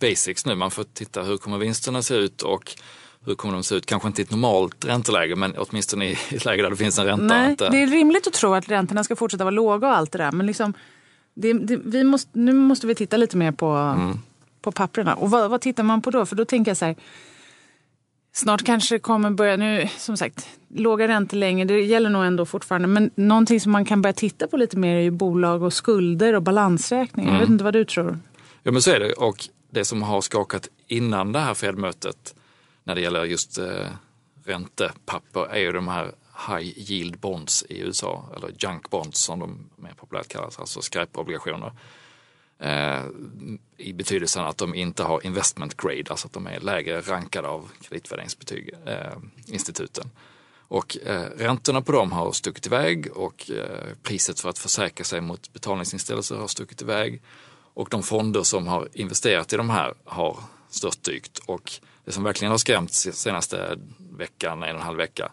basics 0.00 0.46
nu. 0.46 0.54
Man 0.54 0.70
får 0.70 0.84
titta 0.84 1.22
hur 1.22 1.36
kommer 1.36 1.58
vinsterna 1.58 2.02
se 2.02 2.14
ut 2.14 2.42
och 2.42 2.76
hur 3.26 3.34
kommer 3.34 3.54
de 3.54 3.62
se 3.62 3.74
ut? 3.74 3.86
Kanske 3.86 4.08
inte 4.08 4.22
i 4.22 4.24
ett 4.24 4.30
normalt 4.30 4.84
ränteläge 4.84 5.36
men 5.36 5.54
åtminstone 5.56 6.06
i 6.06 6.18
ett 6.30 6.44
läge 6.44 6.62
där 6.62 6.70
det 6.70 6.76
finns 6.76 6.98
en 6.98 7.06
ränta. 7.06 7.24
Nej, 7.24 7.50
Inte- 7.50 7.68
det 7.68 7.82
är 7.82 7.86
rimligt 7.86 8.26
att 8.26 8.32
tro 8.32 8.54
att 8.54 8.68
räntorna 8.68 9.04
ska 9.04 9.16
fortsätta 9.16 9.44
vara 9.44 9.54
låga 9.54 9.88
och 9.88 9.96
allt 9.96 10.12
det 10.12 10.18
där. 10.18 10.32
Men 10.32 10.46
liksom, 10.46 10.74
det, 11.40 11.52
det, 11.52 11.76
vi 11.76 12.04
måste, 12.04 12.30
nu 12.32 12.52
måste 12.52 12.86
vi 12.86 12.94
titta 12.94 13.16
lite 13.16 13.36
mer 13.36 13.52
på, 13.52 13.96
på 14.62 14.72
papperna. 14.72 15.14
Och 15.14 15.30
vad, 15.30 15.50
vad 15.50 15.60
tittar 15.60 15.82
man 15.82 16.02
på 16.02 16.10
då? 16.10 16.26
För 16.26 16.36
då 16.36 16.44
tänker 16.44 16.70
jag 16.70 16.76
så 16.76 16.84
här. 16.84 16.96
Snart 18.32 18.64
kanske 18.64 18.94
det 18.94 18.98
kommer 18.98 19.30
börja, 19.30 19.56
nu 19.56 19.88
som 19.96 20.16
sagt, 20.16 20.48
låga 20.68 21.08
räntor 21.08 21.36
länge, 21.36 21.64
det 21.64 21.80
gäller 21.80 22.10
nog 22.10 22.24
ändå 22.24 22.46
fortfarande. 22.46 22.88
Men 22.88 23.10
någonting 23.14 23.60
som 23.60 23.72
man 23.72 23.84
kan 23.84 24.02
börja 24.02 24.12
titta 24.12 24.46
på 24.46 24.56
lite 24.56 24.76
mer 24.76 24.96
är 24.96 25.00
ju 25.00 25.10
bolag 25.10 25.62
och 25.62 25.72
skulder 25.72 26.34
och 26.34 26.42
balansräkningar. 26.42 27.32
Jag 27.32 27.40
vet 27.40 27.48
inte 27.48 27.64
vad 27.64 27.72
du 27.72 27.84
tror. 27.84 28.18
Ja 28.62 28.72
men 28.72 28.82
så 28.82 28.90
är 28.90 29.00
det 29.00 29.12
och 29.12 29.48
det 29.70 29.84
som 29.84 30.02
har 30.02 30.20
skakat 30.20 30.68
innan 30.86 31.32
det 31.32 31.38
här 31.38 31.54
Fed-mötet 31.54 32.34
när 32.84 32.94
det 32.94 33.00
gäller 33.00 33.24
just 33.24 33.58
eh, 33.58 33.66
räntepapper 34.44 35.46
är 35.50 35.60
ju 35.60 35.72
de 35.72 35.88
här 35.88 36.12
high 36.48 36.72
yield 36.76 37.18
bonds 37.18 37.64
i 37.68 37.80
USA, 37.80 38.24
eller 38.36 38.52
junk 38.58 38.90
bonds 38.90 39.18
som 39.18 39.40
de 39.40 39.70
mer 39.76 39.92
populärt 39.96 40.28
kallas, 40.28 40.58
alltså 40.58 40.82
skräpobligationer. 40.82 41.72
Eh, 42.58 43.04
I 43.76 43.92
betydelsen 43.92 44.44
att 44.44 44.58
de 44.58 44.74
inte 44.74 45.02
har 45.02 45.26
investment 45.26 45.76
grade, 45.76 46.10
alltså 46.10 46.26
att 46.26 46.32
de 46.32 46.46
är 46.46 46.60
lägre 46.60 47.00
rankade 47.00 47.48
av 47.48 47.70
kreditvärderingsinstituten 47.82 50.04
eh. 50.04 50.10
Och 50.70 50.96
eh, 51.06 51.30
räntorna 51.36 51.82
på 51.82 51.92
dem 51.92 52.12
har 52.12 52.32
stuckit 52.32 52.66
iväg 52.66 53.16
och 53.16 53.50
eh, 53.50 53.94
priset 54.02 54.40
för 54.40 54.48
att 54.48 54.58
försäkra 54.58 55.04
sig 55.04 55.20
mot 55.20 55.52
betalningsinställelser 55.52 56.36
har 56.36 56.48
stuckit 56.48 56.82
iväg. 56.82 57.22
Och 57.74 57.88
de 57.90 58.02
fonder 58.02 58.42
som 58.42 58.66
har 58.66 58.88
investerat 58.92 59.52
i 59.52 59.56
de 59.56 59.70
här 59.70 59.94
har 60.04 60.38
störtdykt. 60.68 61.38
Och 61.38 61.72
det 62.04 62.12
som 62.12 62.24
verkligen 62.24 62.50
har 62.50 62.58
skrämt 62.58 62.94
senaste 62.94 63.78
veckan, 63.98 64.62
en 64.62 64.74
och 64.74 64.80
en 64.80 64.86
halv 64.86 64.98
vecka, 64.98 65.32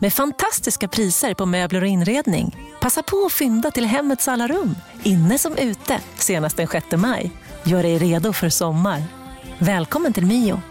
med 0.00 0.12
fantastiska 0.12 0.88
priser 0.88 1.34
på 1.34 1.46
möbler 1.46 1.82
och 1.82 1.88
inredning. 1.88 2.56
Passa 2.80 3.02
på 3.02 3.24
att 3.26 3.32
fynda 3.32 3.70
till 3.70 3.84
hemmets 3.84 4.28
alla 4.28 4.48
rum, 4.48 4.74
inne 5.02 5.38
som 5.38 5.56
ute, 5.56 6.00
senast 6.16 6.56
den 6.56 6.68
6 6.68 6.86
maj. 6.92 7.30
Gör 7.62 7.82
dig 7.82 7.98
redo 7.98 8.32
för 8.32 8.48
sommar. 8.48 9.04
Välkommen 9.58 10.12
till 10.12 10.26
Mio. 10.26 10.62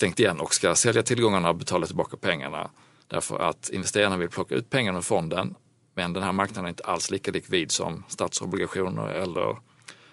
stängt 0.00 0.20
igen 0.20 0.40
och 0.40 0.54
ska 0.54 0.74
sälja 0.74 1.02
tillgångarna 1.02 1.48
och 1.48 1.56
betala 1.56 1.86
tillbaka 1.86 2.16
pengarna. 2.16 2.70
Därför 3.06 3.38
att 3.38 3.68
investerarna 3.68 4.16
vill 4.16 4.28
plocka 4.28 4.54
ut 4.54 4.70
pengarna 4.70 4.98
ur 4.98 5.02
fonden. 5.02 5.54
Men 5.94 6.12
den 6.12 6.22
här 6.22 6.32
marknaden 6.32 6.64
är 6.64 6.68
inte 6.68 6.84
alls 6.84 7.10
lika 7.10 7.30
likvid 7.30 7.70
som 7.70 8.04
statsobligationer 8.08 9.08
eller 9.08 9.56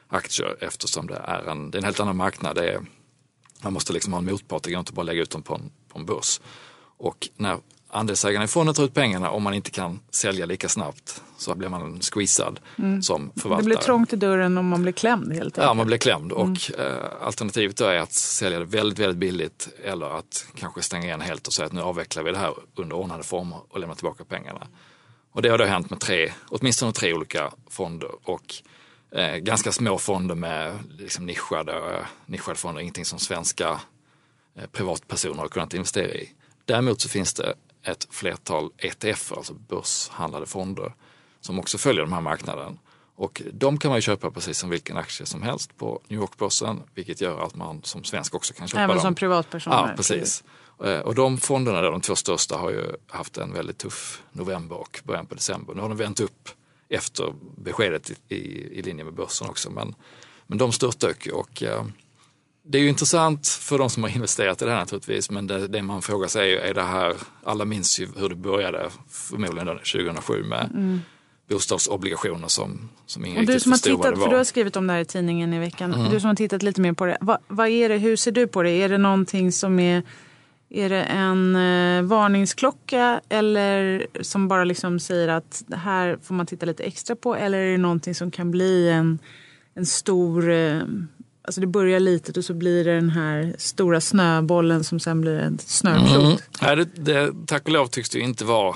aktier 0.08 0.58
eftersom 0.60 1.08
det 1.08 1.22
är 1.26 1.50
en, 1.50 1.72
det 1.72 1.76
är 1.76 1.80
en 1.80 1.86
helt 1.86 2.00
annan 2.00 2.18
marknad. 2.18 2.56
Det 2.56 2.72
är, 2.72 2.82
man 3.64 3.74
måste 3.74 3.94
liksom 3.94 4.14
ha 4.14 4.20
en 4.20 4.26
motpart, 4.26 4.64
det 4.64 4.72
går 4.72 4.80
inte 4.80 4.94
bara 4.94 5.04
lägga 5.04 5.22
ut 5.22 5.32
dem 5.32 5.42
på 5.42 5.56
en, 5.56 5.72
på 5.88 6.00
en 6.00 6.06
börs. 6.06 6.42
Och 6.98 7.30
när 7.36 7.58
andelsägarna 7.90 8.46
i 8.46 8.48
fonden 8.48 8.76
tar 8.76 8.84
ut 8.84 8.94
pengarna, 8.94 9.30
om 9.30 9.44
man 9.44 9.54
inte 9.54 9.72
kan 9.72 10.00
sälja 10.10 10.46
lika 10.46 10.70
snabbt 10.70 11.22
så 11.38 11.56
blir 11.56 11.70
man 11.70 12.00
squeezad 12.02 12.60
som 13.02 13.02
förvaltare. 13.04 13.46
Mm. 13.46 13.58
Det 13.58 13.64
blir 13.64 13.78
trångt 13.78 14.14
i 14.14 14.16
dörren 14.16 14.58
om 14.58 14.68
man 14.68 14.82
blir 14.82 14.94
klämd 14.94 15.34
helt 15.34 15.44
enkelt. 15.44 15.58
Ja, 15.58 15.74
man 15.74 15.88
blir 15.88 15.98
klämd 15.98 16.32
och 16.32 16.80
eh, 16.80 17.04
alternativet 17.22 17.82
är 17.82 17.98
att 17.98 18.14
sälja 18.14 18.60
det 18.60 18.66
väldigt, 18.66 19.00
väldigt 19.00 19.18
billigt 19.18 19.70
eller 19.84 20.18
att 20.18 20.46
kanske 20.56 20.82
stänga 20.82 21.06
igen 21.06 21.22
helt 21.22 21.48
och 21.48 21.54
säga 21.54 21.66
att 21.66 21.72
nu 21.72 21.82
avvecklar 21.82 22.24
vi 22.24 22.32
det 22.32 22.38
här 22.38 22.54
under 22.76 22.96
ordnade 22.96 23.24
former 23.24 23.60
och 23.70 23.80
lämna 23.80 23.96
tillbaka 23.96 24.24
pengarna. 24.26 24.68
Och 25.32 25.42
det 25.42 25.50
har 25.50 25.58
då 25.58 25.66
hänt 25.66 25.90
med 25.90 26.00
tre, 26.00 26.32
åtminstone 26.50 26.92
tre 26.92 27.14
olika 27.14 27.52
fonder 27.70 28.10
och 28.24 28.56
eh, 29.12 29.36
ganska 29.36 29.72
små 29.72 29.98
fonder 29.98 30.36
med 30.36 30.80
liksom 30.98 31.26
nischade, 31.26 32.06
nischade 32.26 32.58
fonder, 32.58 32.82
ingenting 32.82 33.06
som 33.06 33.20
svenska 33.20 33.82
eh, 34.56 34.66
privatpersoner 34.72 35.38
har 35.40 35.48
kunnat 35.48 35.74
investera 35.74 36.12
i. 36.12 36.30
Däremot 36.66 37.02
så 37.02 37.10
finns 37.10 37.34
det 37.34 37.54
ett 37.84 38.08
flertal 38.10 38.70
ETF, 38.78 39.32
alltså 39.32 39.54
börshandlade 39.54 40.46
fonder, 40.46 40.94
som 41.42 41.60
också 41.60 41.78
följer 41.78 42.04
den 42.04 42.14
här 42.14 42.22
marknaden. 42.22 42.80
Och 43.16 43.42
de 43.54 43.78
kan 43.78 43.90
man 43.90 43.98
ju 43.98 44.02
köpa 44.02 44.32
precis 44.32 44.58
som 44.58 44.70
vilken 44.70 44.98
aktie 44.98 45.26
som 45.26 45.42
helst 45.42 45.78
på 45.78 46.02
New 46.08 46.20
York-börsen, 46.20 46.82
vilket 46.96 47.22
gör 47.22 47.40
att 47.46 47.56
man 47.56 47.84
som 47.84 48.04
svensk 48.04 48.36
också 48.36 48.54
kan 48.54 48.68
köpa 48.68 48.82
Även 48.84 48.96
dem. 48.96 49.02
som 49.04 49.16
privatperson. 49.16 49.74
Ja, 49.74 49.94
precis. 49.96 50.44
Eh, 50.84 51.00
Och 51.00 51.16
de 51.16 51.38
fonderna, 51.38 51.82
de 51.82 52.02
två 52.02 52.16
största, 52.16 52.58
har 52.58 52.70
ju 52.72 52.86
haft 53.08 53.38
en 53.38 53.54
väldigt 53.54 53.78
tuff 53.78 54.24
november 54.32 54.76
och 54.76 55.02
början 55.04 55.26
på 55.26 55.36
december. 55.36 55.74
Nu 55.74 55.82
har 55.82 55.90
de 55.90 55.98
vänt 55.98 56.20
upp 56.20 56.50
efter 56.90 57.34
beskedet 57.58 58.12
i, 58.30 58.36
i, 58.80 58.82
linje 58.82 59.04
med 59.04 59.14
börsen 59.14 59.50
också. 59.50 59.70
Men, 59.70 59.96
men 60.48 60.58
de 60.58 60.72
störtdök 60.72 61.26
ju 61.26 61.32
och 61.32 61.64
eh, 61.64 61.86
det 62.64 62.78
är 62.78 62.82
ju 62.82 62.90
intressant 62.90 63.48
för 63.48 63.78
de 63.78 63.90
som 63.90 64.04
har 64.04 64.10
investerat 64.10 64.62
i 64.62 64.66
det 64.66 64.72
här 64.72 64.80
naturligtvis. 64.80 65.32
Men 65.32 65.48
det, 65.48 65.68
det 65.68 65.82
man 65.82 66.02
frågar 66.02 66.28
sig 66.28 66.42
är, 66.42 66.48
ju, 66.48 66.58
är 66.58 66.74
det 66.74 66.84
här, 66.84 67.16
alla 67.44 67.66
minns 67.66 68.00
ju 68.00 68.08
hur 68.18 68.30
det 68.30 68.36
började 68.36 68.90
förmodligen 69.10 69.68
då 69.68 69.74
2007 69.74 70.44
med 70.44 70.70
bostadsobligationer 71.50 72.48
som, 72.48 72.90
som 73.06 73.26
ingen 73.26 73.38
Och 73.38 73.46
du 73.46 73.54
riktigt 73.54 73.64
som 73.64 73.72
har 73.72 73.78
förstod 73.78 74.00
vad 74.00 74.12
det 74.12 74.16
för 74.16 74.22
var. 74.22 74.30
du 74.30 74.38
har 74.38 74.44
skrivit 74.44 74.76
om 74.76 74.88
det 74.88 74.94
här 74.94 75.00
i 75.00 75.06
tidningen 75.06 75.54
i 75.54 75.60
veckan. 75.60 76.10
Du 76.12 76.20
som 76.20 76.28
har 76.28 76.36
tittat 76.36 76.64
lite 76.64 76.82
mer 76.82 76.94
på 76.94 77.06
det. 77.06 77.18
Vad, 77.22 77.38
vad 77.48 77.68
är 77.68 77.90
det, 77.90 77.98
hur 77.98 78.16
ser 78.16 78.32
du 78.32 78.48
på 78.48 78.64
det? 78.64 78.70
Är 78.70 78.90
det 78.90 78.98
någonting 78.98 79.52
som 79.52 79.80
är, 79.80 80.04
är 80.70 80.90
det 80.90 81.04
en 81.04 81.56
eh, 81.56 82.02
varningsklocka 82.02 83.22
eller 83.30 84.08
som 84.22 84.48
bara 84.48 84.64
liksom 84.64 85.00
säger 85.00 85.28
att 85.28 85.64
det 85.68 85.78
här 85.78 86.18
får 86.24 86.36
man 86.36 86.46
titta 86.46 86.66
lite 86.66 86.84
extra 86.84 87.16
på? 87.16 87.36
Eller 87.36 87.58
är 87.58 87.72
det 87.72 87.78
någonting 87.78 88.16
som 88.16 88.32
kan 88.32 88.52
bli 88.52 88.90
en, 88.90 89.20
en 89.74 89.86
stor, 89.86 90.52
eh, 90.52 90.82
alltså 91.42 91.62
det 91.62 91.68
börjar 91.68 92.00
litet 92.00 92.38
och 92.38 92.46
så 92.46 92.54
blir 92.54 92.86
det 92.86 92.96
den 92.96 93.10
här 93.10 93.56
stora 93.58 94.02
snöbollen 94.02 94.84
som 94.84 95.00
sen 95.00 95.22
blir 95.22 95.40
en 95.40 95.60
snöflod. 95.60 96.26
Mm. 96.26 96.38
Nej, 96.62 96.76
det, 96.76 96.86
det, 96.96 97.34
tack 97.48 97.64
och 97.64 97.72
lov 97.72 97.88
tycks 97.88 98.10
det 98.10 98.20
inte 98.20 98.46
vara 98.46 98.76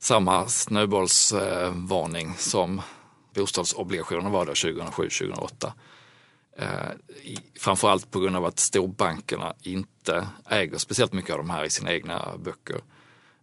samma 0.00 0.46
snöbollsvarning 0.48 2.28
eh, 2.28 2.36
som 2.36 2.80
bostadsobligationerna 3.34 4.30
var 4.30 4.46
då 4.46 4.52
2007-2008. 4.52 5.72
Eh, 6.58 6.90
framförallt 7.58 8.10
på 8.10 8.20
grund 8.20 8.36
av 8.36 8.44
att 8.44 8.58
storbankerna 8.58 9.54
inte 9.62 10.28
äger 10.48 10.78
speciellt 10.78 11.12
mycket 11.12 11.30
av 11.30 11.38
de 11.38 11.50
här 11.50 11.64
i 11.64 11.70
sina 11.70 11.92
egna 11.92 12.36
böcker. 12.38 12.80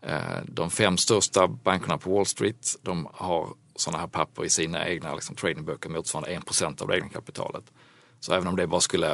Eh, 0.02 0.38
de 0.46 0.70
fem 0.70 0.98
största 0.98 1.48
bankerna 1.48 1.98
på 1.98 2.16
Wall 2.16 2.26
Street, 2.26 2.76
de 2.82 3.08
har 3.14 3.50
sådana 3.76 4.00
här 4.00 4.08
papper 4.08 4.46
i 4.46 4.50
sina 4.50 4.88
egna 4.88 5.16
liksom, 5.16 5.36
tradingböcker 5.36 5.90
motsvarande 5.90 6.30
1 6.30 6.82
av 6.82 6.88
det 6.88 6.96
egna 6.96 7.10
kapitalet. 7.10 7.64
Så 8.20 8.34
även 8.34 8.48
om 8.48 8.56
det 8.56 8.68
bara 8.68 8.82
skulle 8.82 9.12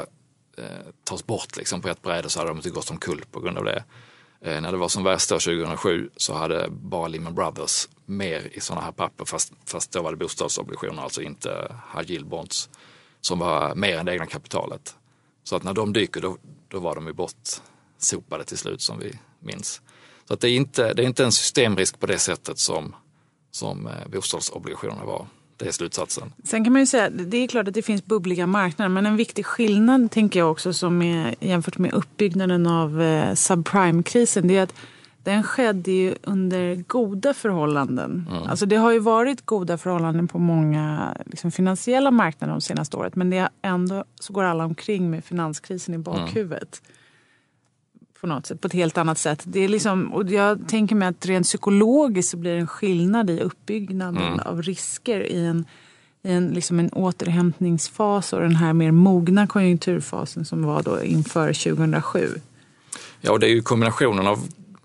eh, 0.57 0.87
tas 1.03 1.25
bort 1.25 1.57
liksom, 1.57 1.81
på 1.81 1.89
ett 1.89 2.01
bräde 2.01 2.29
så 2.29 2.39
hade 2.39 2.51
de 2.51 2.57
inte 2.57 2.69
gått 2.69 2.91
omkull 2.91 3.23
på 3.31 3.39
grund 3.39 3.57
av 3.57 3.63
det. 3.63 3.83
Eh, 4.41 4.61
när 4.61 4.71
det 4.71 4.77
var 4.77 4.89
som 4.89 5.03
värst 5.03 5.29
2007 5.29 6.09
så 6.17 6.33
hade 6.33 6.69
bara 6.69 7.07
Lehman 7.07 7.35
Brothers 7.35 7.89
mer 8.05 8.49
i 8.53 8.59
sådana 8.59 8.85
här 8.85 8.91
papper 8.91 9.25
fast, 9.25 9.53
fast 9.65 9.91
då 9.91 10.01
var 10.01 10.11
det 10.11 10.17
bostadsobligationer, 10.17 11.03
alltså 11.03 11.21
inte 11.21 11.75
high 11.95 12.11
yield 12.11 12.27
bonds 12.27 12.69
som 13.21 13.39
var 13.39 13.75
mer 13.75 13.97
än 13.97 14.05
det 14.05 14.13
egna 14.13 14.25
kapitalet. 14.25 14.95
Så 15.43 15.55
att 15.55 15.63
när 15.63 15.73
de 15.73 15.93
dyker 15.93 16.21
då, 16.21 16.38
då 16.67 16.79
var 16.79 16.95
de 16.95 17.07
ju 17.07 17.13
bortsopade 17.13 18.43
till 18.43 18.57
slut 18.57 18.81
som 18.81 18.99
vi 18.99 19.13
minns. 19.39 19.81
Så 20.27 20.33
att 20.33 20.39
det 20.39 20.49
är 20.49 20.55
inte, 20.55 20.93
det 20.93 21.03
är 21.03 21.05
inte 21.05 21.23
en 21.23 21.31
systemrisk 21.31 21.99
på 21.99 22.05
det 22.05 22.19
sättet 22.19 22.59
som, 22.59 22.95
som 23.51 23.88
eh, 23.88 23.93
bostadsobligationerna 24.11 25.05
var. 25.05 25.27
Det 25.57 25.67
är 25.67 25.71
slutsatsen. 25.71 26.33
Sen 26.43 26.63
kan 26.63 26.73
man 26.73 26.81
ju 26.81 26.85
säga, 26.85 27.09
det 27.09 27.38
är 27.38 27.47
klart 27.47 27.67
att 27.67 27.73
det 27.73 27.81
finns 27.81 28.05
bubbliga 28.05 28.47
marknader 28.47 28.89
men 28.89 29.05
en 29.05 29.17
viktig 29.17 29.45
skillnad 29.45 30.11
tänker 30.11 30.39
jag 30.39 30.51
också 30.51 30.73
som 30.73 31.01
är 31.01 31.35
jämfört 31.39 31.77
med 31.77 31.93
uppbyggnaden 31.93 32.67
av 32.67 33.01
eh, 33.01 33.33
subprime-krisen 33.33 34.47
det 34.47 34.57
är 34.57 34.63
att 34.63 34.73
den 35.23 35.43
skedde 35.43 35.91
ju 35.91 36.15
under 36.23 36.75
goda 36.88 37.33
förhållanden. 37.33 38.29
Alltså 38.47 38.65
det 38.65 38.75
har 38.75 38.91
ju 38.91 38.99
varit 38.99 39.45
goda 39.45 39.77
förhållanden 39.77 40.27
på 40.27 40.39
många 40.39 41.15
liksom, 41.25 41.51
finansiella 41.51 42.11
marknader 42.11 42.53
de 42.53 42.61
senaste 42.61 42.97
året 42.97 43.15
men 43.15 43.29
det 43.29 43.38
är 43.38 43.49
ändå 43.61 44.03
så 44.19 44.33
går 44.33 44.43
alla 44.43 44.65
omkring 44.65 45.09
med 45.11 45.23
finanskrisen 45.25 45.93
i 45.93 45.97
bakhuvudet. 45.97 46.81
på 48.21 48.27
något 48.27 48.45
sätt, 48.45 48.61
på 48.61 48.67
ett 48.67 48.73
helt 48.73 48.97
annat 48.97 49.17
sätt. 49.17 49.43
Det 49.45 49.59
är 49.59 49.67
liksom, 49.69 50.13
och 50.13 50.29
jag 50.31 50.67
tänker 50.67 50.95
mig 50.95 51.07
att 51.07 51.25
rent 51.25 51.45
psykologiskt 51.45 52.31
så 52.31 52.38
blir 52.38 52.51
det 52.53 52.59
en 52.59 52.67
skillnad 52.67 53.29
i 53.29 53.39
uppbyggnaden 53.39 54.23
Mm. 54.23 54.39
av 54.39 54.61
risker 54.61 55.19
i 55.23 55.45
en, 55.45 55.65
i 56.23 56.31
en, 56.31 56.47
liksom 56.47 56.79
en 56.79 56.89
återhämtningsfas 56.89 58.33
och 58.33 58.41
den 58.41 58.55
här 58.55 58.73
mer 58.73 58.91
mogna 58.91 59.47
konjunkturfasen 59.47 60.45
som 60.45 60.63
var 60.63 60.83
då 60.83 61.03
inför 61.03 61.53
2007. 61.53 62.27
Ja, 63.21 63.31
och 63.31 63.39
det 63.39 63.47
är 63.47 63.51
ju 63.51 63.61
kombinationen 63.61 64.27
av 64.27 64.39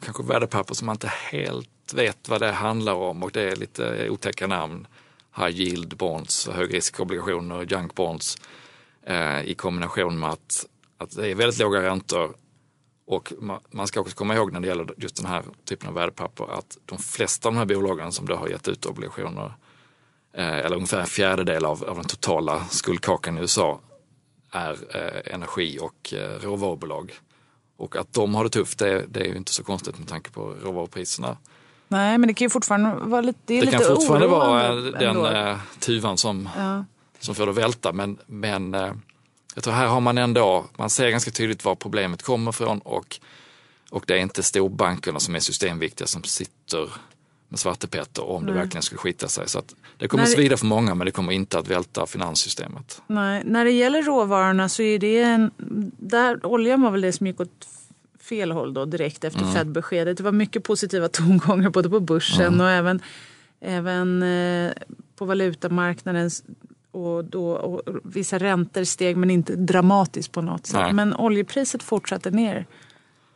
kanske 0.04 0.22
värdepapper 0.22 0.74
som 0.74 0.86
man 0.86 0.94
inte 0.94 1.12
helt 1.30 1.94
vet 1.94 2.28
vad 2.28 2.40
det 2.40 2.52
handlar 2.52 2.94
om 2.94 3.22
och 3.22 3.30
det 3.30 3.42
är 3.42 3.56
lite 3.56 4.10
otäcka 4.10 4.46
namn. 4.46 4.86
High 5.36 5.60
yield 5.60 5.96
bonds, 5.96 6.48
högriskobligationer, 6.48 7.62
junk 7.72 7.94
bonds 7.94 8.36
eh, 9.02 9.42
i 9.42 9.54
kombination 9.54 10.18
med 10.18 10.30
att, 10.30 10.66
att 10.98 11.16
det 11.16 11.30
är 11.30 11.34
väldigt 11.34 11.58
låga 11.58 11.82
räntor 11.82 12.34
och 13.06 13.32
man 13.70 13.86
ska 13.86 14.00
också 14.00 14.16
komma 14.16 14.34
ihåg 14.34 14.52
när 14.52 14.60
det 14.60 14.66
gäller 14.66 14.94
just 14.96 15.16
den 15.16 15.26
här 15.26 15.42
typen 15.64 15.88
av 15.88 15.94
värdepapper 15.94 16.58
att 16.58 16.78
de 16.84 16.98
flesta 16.98 17.48
av 17.48 17.54
de 17.54 17.58
här 17.58 17.66
bolagen 17.66 18.12
som 18.12 18.26
då 18.26 18.34
har 18.34 18.48
gett 18.48 18.68
ut 18.68 18.86
obligationer, 18.86 19.52
eh, 20.34 20.58
eller 20.58 20.76
ungefär 20.76 21.00
en 21.00 21.06
fjärdedel 21.06 21.64
av, 21.64 21.84
av 21.84 21.96
den 21.96 22.04
totala 22.04 22.64
skuldkakan 22.64 23.38
i 23.38 23.40
USA, 23.40 23.80
är 24.50 24.96
eh, 24.96 25.34
energi 25.34 25.78
och 25.80 26.14
eh, 26.14 26.40
råvarubolag. 26.40 27.12
Och 27.76 27.96
att 27.96 28.12
de 28.12 28.34
har 28.34 28.44
det 28.44 28.50
tufft, 28.50 28.78
det, 28.78 29.04
det 29.08 29.20
är 29.20 29.24
ju 29.24 29.36
inte 29.36 29.52
så 29.52 29.64
konstigt 29.64 29.98
med 29.98 30.08
tanke 30.08 30.30
på 30.30 30.54
råvarupriserna. 30.62 31.36
Nej, 31.88 32.18
men 32.18 32.26
det 32.28 32.34
kan 32.34 32.44
ju 32.44 32.50
fortfarande 32.50 32.94
vara 32.94 33.20
lite 33.20 33.38
Det, 33.46 33.54
Det 33.60 33.66
lite 33.66 33.78
kan 33.78 33.86
fortfarande 33.96 34.26
vara 34.26 34.74
den 34.74 34.94
ändå. 35.08 35.26
eh, 35.26 35.56
tuvan 35.78 36.18
som, 36.18 36.48
Ja. 36.56 36.84
som 37.20 37.34
får 37.34 37.46
det 37.46 37.50
att 37.52 37.58
välta. 37.58 37.92
Men, 37.92 38.18
men 38.26 38.74
eh, 38.74 38.92
jag 39.54 39.64
tror 39.64 39.74
här 39.74 39.86
har 39.86 40.00
man 40.00 40.18
ändå, 40.18 40.64
man 40.76 40.90
ser 40.90 41.10
ganska 41.10 41.30
tydligt 41.30 41.64
var 41.64 41.74
problemet 41.74 42.22
kommer 42.22 42.50
ifrån 42.50 42.78
och, 42.78 43.20
och 43.90 44.04
det 44.06 44.14
är 44.14 44.18
inte 44.18 44.42
storbankerna 44.42 45.20
som 45.20 45.34
är 45.36 45.40
systemviktiga 45.40 46.06
som 46.06 46.22
sitter 46.24 46.88
med 47.54 47.58
svartepetter 47.58 48.24
om 48.30 48.46
det 48.46 48.52
verkligen 48.52 48.82
skulle 48.82 48.98
skita 48.98 49.28
sig. 49.28 49.48
Så 49.48 49.58
att 49.58 49.74
det 49.98 50.08
kommer 50.08 50.24
När 50.24 50.30
det- 50.30 50.36
svida 50.36 50.56
för 50.56 50.66
många 50.66 50.94
men 50.94 51.04
det 51.04 51.10
kommer 51.10 51.32
inte 51.32 51.58
att 51.58 51.68
välta 51.68 52.06
finanssystemet. 52.06 53.02
Nej, 53.06 53.42
när 53.44 53.64
det 53.64 53.70
gäller 53.70 54.02
råvarorna 54.02 54.68
så 54.68 54.82
är 54.82 54.98
det 54.98 55.22
en... 55.22 55.50
Där, 55.98 56.46
oljan 56.46 56.82
var 56.82 56.90
väl 56.90 57.00
det 57.00 57.12
som 57.12 57.26
gick 57.26 57.40
åt 57.40 57.68
fel 58.20 58.52
håll 58.52 58.74
då 58.74 58.84
direkt 58.84 59.24
efter 59.24 59.52
Fed-beskedet. 59.52 60.16
Det 60.16 60.22
var 60.22 60.32
mycket 60.32 60.64
positiva 60.64 61.08
tongångar 61.12 61.70
både 61.70 61.90
på 61.90 62.00
börsen 62.00 62.60
och 62.60 62.70
även, 62.70 63.00
även 63.60 64.22
eh, 64.22 64.72
på 65.16 65.24
valutamarknaden. 65.24 66.30
Och, 66.90 67.24
då, 67.24 67.50
och 67.50 67.82
vissa 68.04 68.38
räntor 68.38 68.84
steg 68.84 69.16
men 69.16 69.30
inte 69.30 69.56
dramatiskt 69.56 70.32
på 70.32 70.42
något 70.42 70.66
sätt. 70.66 70.80
Nej. 70.80 70.92
Men 70.92 71.14
oljepriset 71.16 71.82
fortsatte 71.82 72.30
ner. 72.30 72.66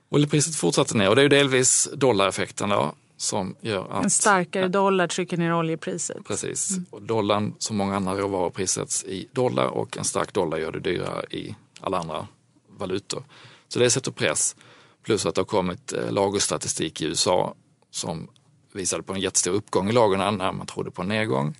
Oljepriset 0.09 0.57
fortsatte 0.57 0.97
ner 0.97 1.09
och 1.09 1.17
det 1.17 1.23
är 1.23 1.29
delvis 1.29 1.89
dollareffekten 1.95 2.69
då 2.69 2.95
som 3.19 3.57
gör 3.61 3.87
att... 3.91 4.05
En 4.05 4.11
starkare 4.11 4.69
dollar 4.69 5.07
trycker 5.07 5.37
ner 5.37 5.55
oljepriset. 5.55 6.25
Precis. 6.25 6.79
Och 6.91 7.03
dollarn, 7.03 7.55
som 7.59 7.77
många 7.77 7.97
andra 7.97 8.15
råvaror, 8.15 8.51
prissätts 8.51 9.05
i 9.05 9.29
dollar 9.33 9.67
och 9.67 9.97
en 9.99 10.05
stark 10.05 10.33
dollar 10.33 10.59
gör 10.59 10.73
det 10.73 10.81
dyrare 10.81 11.25
i 11.31 11.57
alla 11.81 11.99
andra 11.99 12.27
valutor. 12.69 13.23
Så 13.69 13.79
det 13.79 13.91
sätter 13.91 14.13
press. 14.13 14.57
Plus 15.03 15.27
att 15.27 15.35
det 15.35 15.41
har 15.41 15.47
kommit 15.47 15.93
eh, 15.93 16.13
lagerstatistik 16.13 17.03
i 17.03 17.05
USA 17.05 17.55
som 17.91 18.29
visade 18.73 19.03
på 19.03 19.13
en 19.13 19.21
jättestor 19.21 19.53
uppgång 19.53 19.89
i 19.89 19.93
lagren 19.93 20.39
när 20.39 20.53
man 20.53 20.67
trodde 20.67 20.91
på 20.91 21.03
en 21.03 21.09
nedgång. 21.09 21.55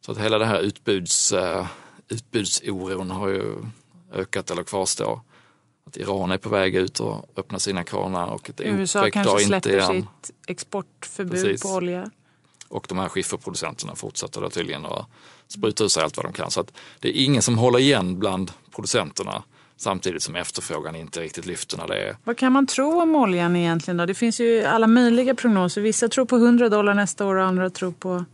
Så 0.00 0.12
att 0.12 0.18
hela 0.18 0.38
det 0.38 0.46
här 0.46 0.60
utbuds, 0.60 1.32
eh, 1.32 1.66
utbudsoron 2.08 3.10
har 3.10 3.28
ju 3.28 3.54
ökat 4.12 4.50
eller 4.50 4.62
kvarstår. 4.62 5.20
Att 5.90 5.96
Iran 5.96 6.30
är 6.30 6.38
på 6.38 6.48
väg 6.48 6.76
ut 6.76 7.00
och 7.00 7.30
öppna 7.36 7.58
sina 7.58 7.84
kranar 7.84 8.26
och 8.26 8.50
att 8.50 8.60
USA 8.60 9.00
OPEC 9.00 9.12
kanske 9.12 9.32
drar 9.32 9.40
inte 9.40 9.46
släpper 9.46 9.92
igen. 9.92 10.06
sitt 10.22 10.36
exportförbud 10.46 11.44
Precis. 11.44 11.62
på 11.62 11.68
olja. 11.68 12.10
Och 12.68 12.86
de 12.88 12.98
här 12.98 13.08
skifferproducenterna 13.08 13.94
fortsätter 13.94 14.40
då 14.40 14.50
tydligen 14.50 14.86
att 14.86 15.06
spruta 15.48 15.84
ut 15.84 15.92
sig 15.92 16.02
allt 16.02 16.16
vad 16.16 16.26
de 16.26 16.32
kan. 16.32 16.50
Så 16.50 16.60
att 16.60 16.72
det 17.00 17.08
är 17.08 17.24
ingen 17.24 17.42
som 17.42 17.58
håller 17.58 17.78
igen 17.78 18.18
bland 18.18 18.52
producenterna 18.74 19.42
samtidigt 19.76 20.22
som 20.22 20.36
efterfrågan 20.36 20.96
inte 20.96 21.20
riktigt 21.20 21.46
lyfter 21.46 21.76
när 21.76 21.86
det 21.86 22.08
är 22.08 22.16
Vad 22.24 22.36
kan 22.36 22.52
man 22.52 22.66
tro 22.66 23.02
om 23.02 23.14
oljan 23.14 23.56
egentligen 23.56 23.96
då? 23.96 24.06
Det 24.06 24.14
finns 24.14 24.40
ju 24.40 24.64
alla 24.64 24.86
möjliga 24.86 25.34
prognoser. 25.34 25.80
Vissa 25.80 26.08
tror 26.08 26.24
på 26.24 26.36
100 26.36 26.68
dollar 26.68 26.94
nästa 26.94 27.26
år 27.26 27.34
och 27.34 27.44
andra 27.44 27.70
tror 27.70 27.92
på 27.92 28.24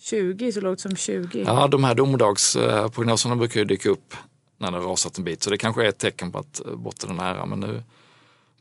20, 0.00 0.52
så 0.52 0.60
lågt 0.60 0.80
som 0.80 0.96
20. 0.96 1.44
Ja, 1.46 1.68
de 1.68 1.84
här 1.84 1.94
domedagsprognoserna 1.94 3.36
brukar 3.36 3.60
ju 3.60 3.66
dyka 3.66 3.88
upp 3.88 4.14
när 4.60 4.70
det 4.70 4.76
har 4.78 4.84
rasat 4.84 5.18
en 5.18 5.24
bit. 5.24 5.42
Så 5.42 5.50
det 5.50 5.58
kanske 5.58 5.84
är 5.84 5.88
ett 5.88 5.98
tecken 5.98 6.32
på 6.32 6.38
att 6.38 6.66
eh, 6.66 6.74
botten 6.74 7.10
är 7.10 7.14
nära. 7.14 7.46
Men 7.46 7.60
nu 7.60 7.82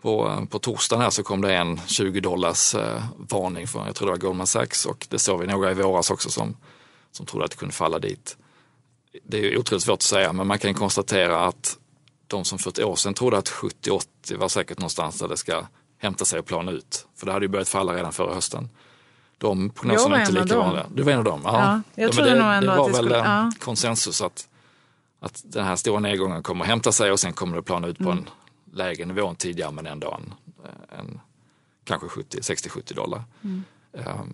på, 0.01 0.27
eh, 0.29 0.45
på 0.45 0.59
torsdagen 0.59 1.01
här 1.03 1.09
så 1.09 1.23
kom 1.23 1.41
det 1.41 1.55
en 1.55 1.81
20 1.87 2.19
dollars 2.19 2.75
eh, 2.75 3.03
varning 3.17 3.67
från, 3.67 3.85
jag 3.85 3.95
tror 3.95 4.07
det 4.07 4.11
var 4.11 4.17
Goldman 4.17 4.47
Sachs 4.47 4.85
och 4.85 5.07
det 5.09 5.19
såg 5.19 5.41
vi 5.41 5.47
några 5.47 5.71
i 5.71 5.73
våras 5.73 6.11
också 6.11 6.29
som, 6.29 6.57
som 7.11 7.25
trodde 7.25 7.45
att 7.45 7.51
det 7.51 7.57
kunde 7.57 7.73
falla 7.75 7.99
dit. 7.99 8.37
Det 9.23 9.37
är 9.37 9.57
otroligt 9.57 9.83
svårt 9.83 9.93
att 9.93 10.01
säga 10.01 10.33
men 10.33 10.47
man 10.47 10.59
kan 10.59 10.73
konstatera 10.73 11.39
att 11.45 11.77
de 12.27 12.45
som 12.45 12.59
för 12.59 12.69
ett 12.69 12.79
år 12.79 12.95
sedan 12.95 13.13
trodde 13.13 13.37
att 13.37 13.49
70-80 13.49 14.37
var 14.37 14.47
säkert 14.47 14.77
någonstans 14.77 15.19
där 15.19 15.27
det 15.27 15.37
ska 15.37 15.63
hämta 15.97 16.25
sig 16.25 16.39
och 16.39 16.45
plana 16.45 16.71
ut. 16.71 17.05
För 17.17 17.25
det 17.25 17.31
hade 17.31 17.45
ju 17.45 17.49
börjat 17.49 17.69
falla 17.69 17.93
redan 17.95 18.13
förra 18.13 18.33
hösten. 18.33 18.69
De 19.37 19.69
prognoserna 19.69 20.15
är 20.17 20.19
inte 20.19 20.31
lika 20.43 20.57
vanliga. 20.57 20.85
Du 20.93 21.03
var 21.03 21.11
en 21.11 21.17
av 21.17 21.23
dem? 21.23 21.41
Ja, 21.43 21.81
jag 21.95 22.05
men 22.05 22.11
trodde 22.11 22.29
det, 22.29 22.39
nog 22.39 22.53
ändå 22.53 22.71
det 22.71 22.77
var 22.77 22.85
att 22.85 22.93
det 22.93 23.01
väl 23.01 23.05
skulle- 23.05 23.17
ja. 23.17 23.51
konsensus 23.59 24.21
att, 24.21 24.47
att 25.19 25.41
den 25.45 25.65
här 25.65 25.75
stora 25.75 25.99
nedgången 25.99 26.43
kommer 26.43 26.63
att 26.65 26.69
hämta 26.69 26.91
sig 26.91 27.11
och 27.11 27.19
sen 27.19 27.33
kommer 27.33 27.55
det 27.55 27.61
plana 27.63 27.87
ut 27.87 27.97
på 27.97 28.11
Mm. 28.11 28.17
en 28.17 28.29
lägre 28.77 29.05
nivå 29.05 29.27
än 29.27 29.35
tidigare 29.35 29.71
men 29.71 29.87
ändå 29.87 30.19
en, 30.21 30.33
en 30.99 31.19
kanske 31.83 32.07
70, 32.07 32.37
60-70 32.39 32.95
dollar. 32.95 33.23
Mm. 33.43 33.63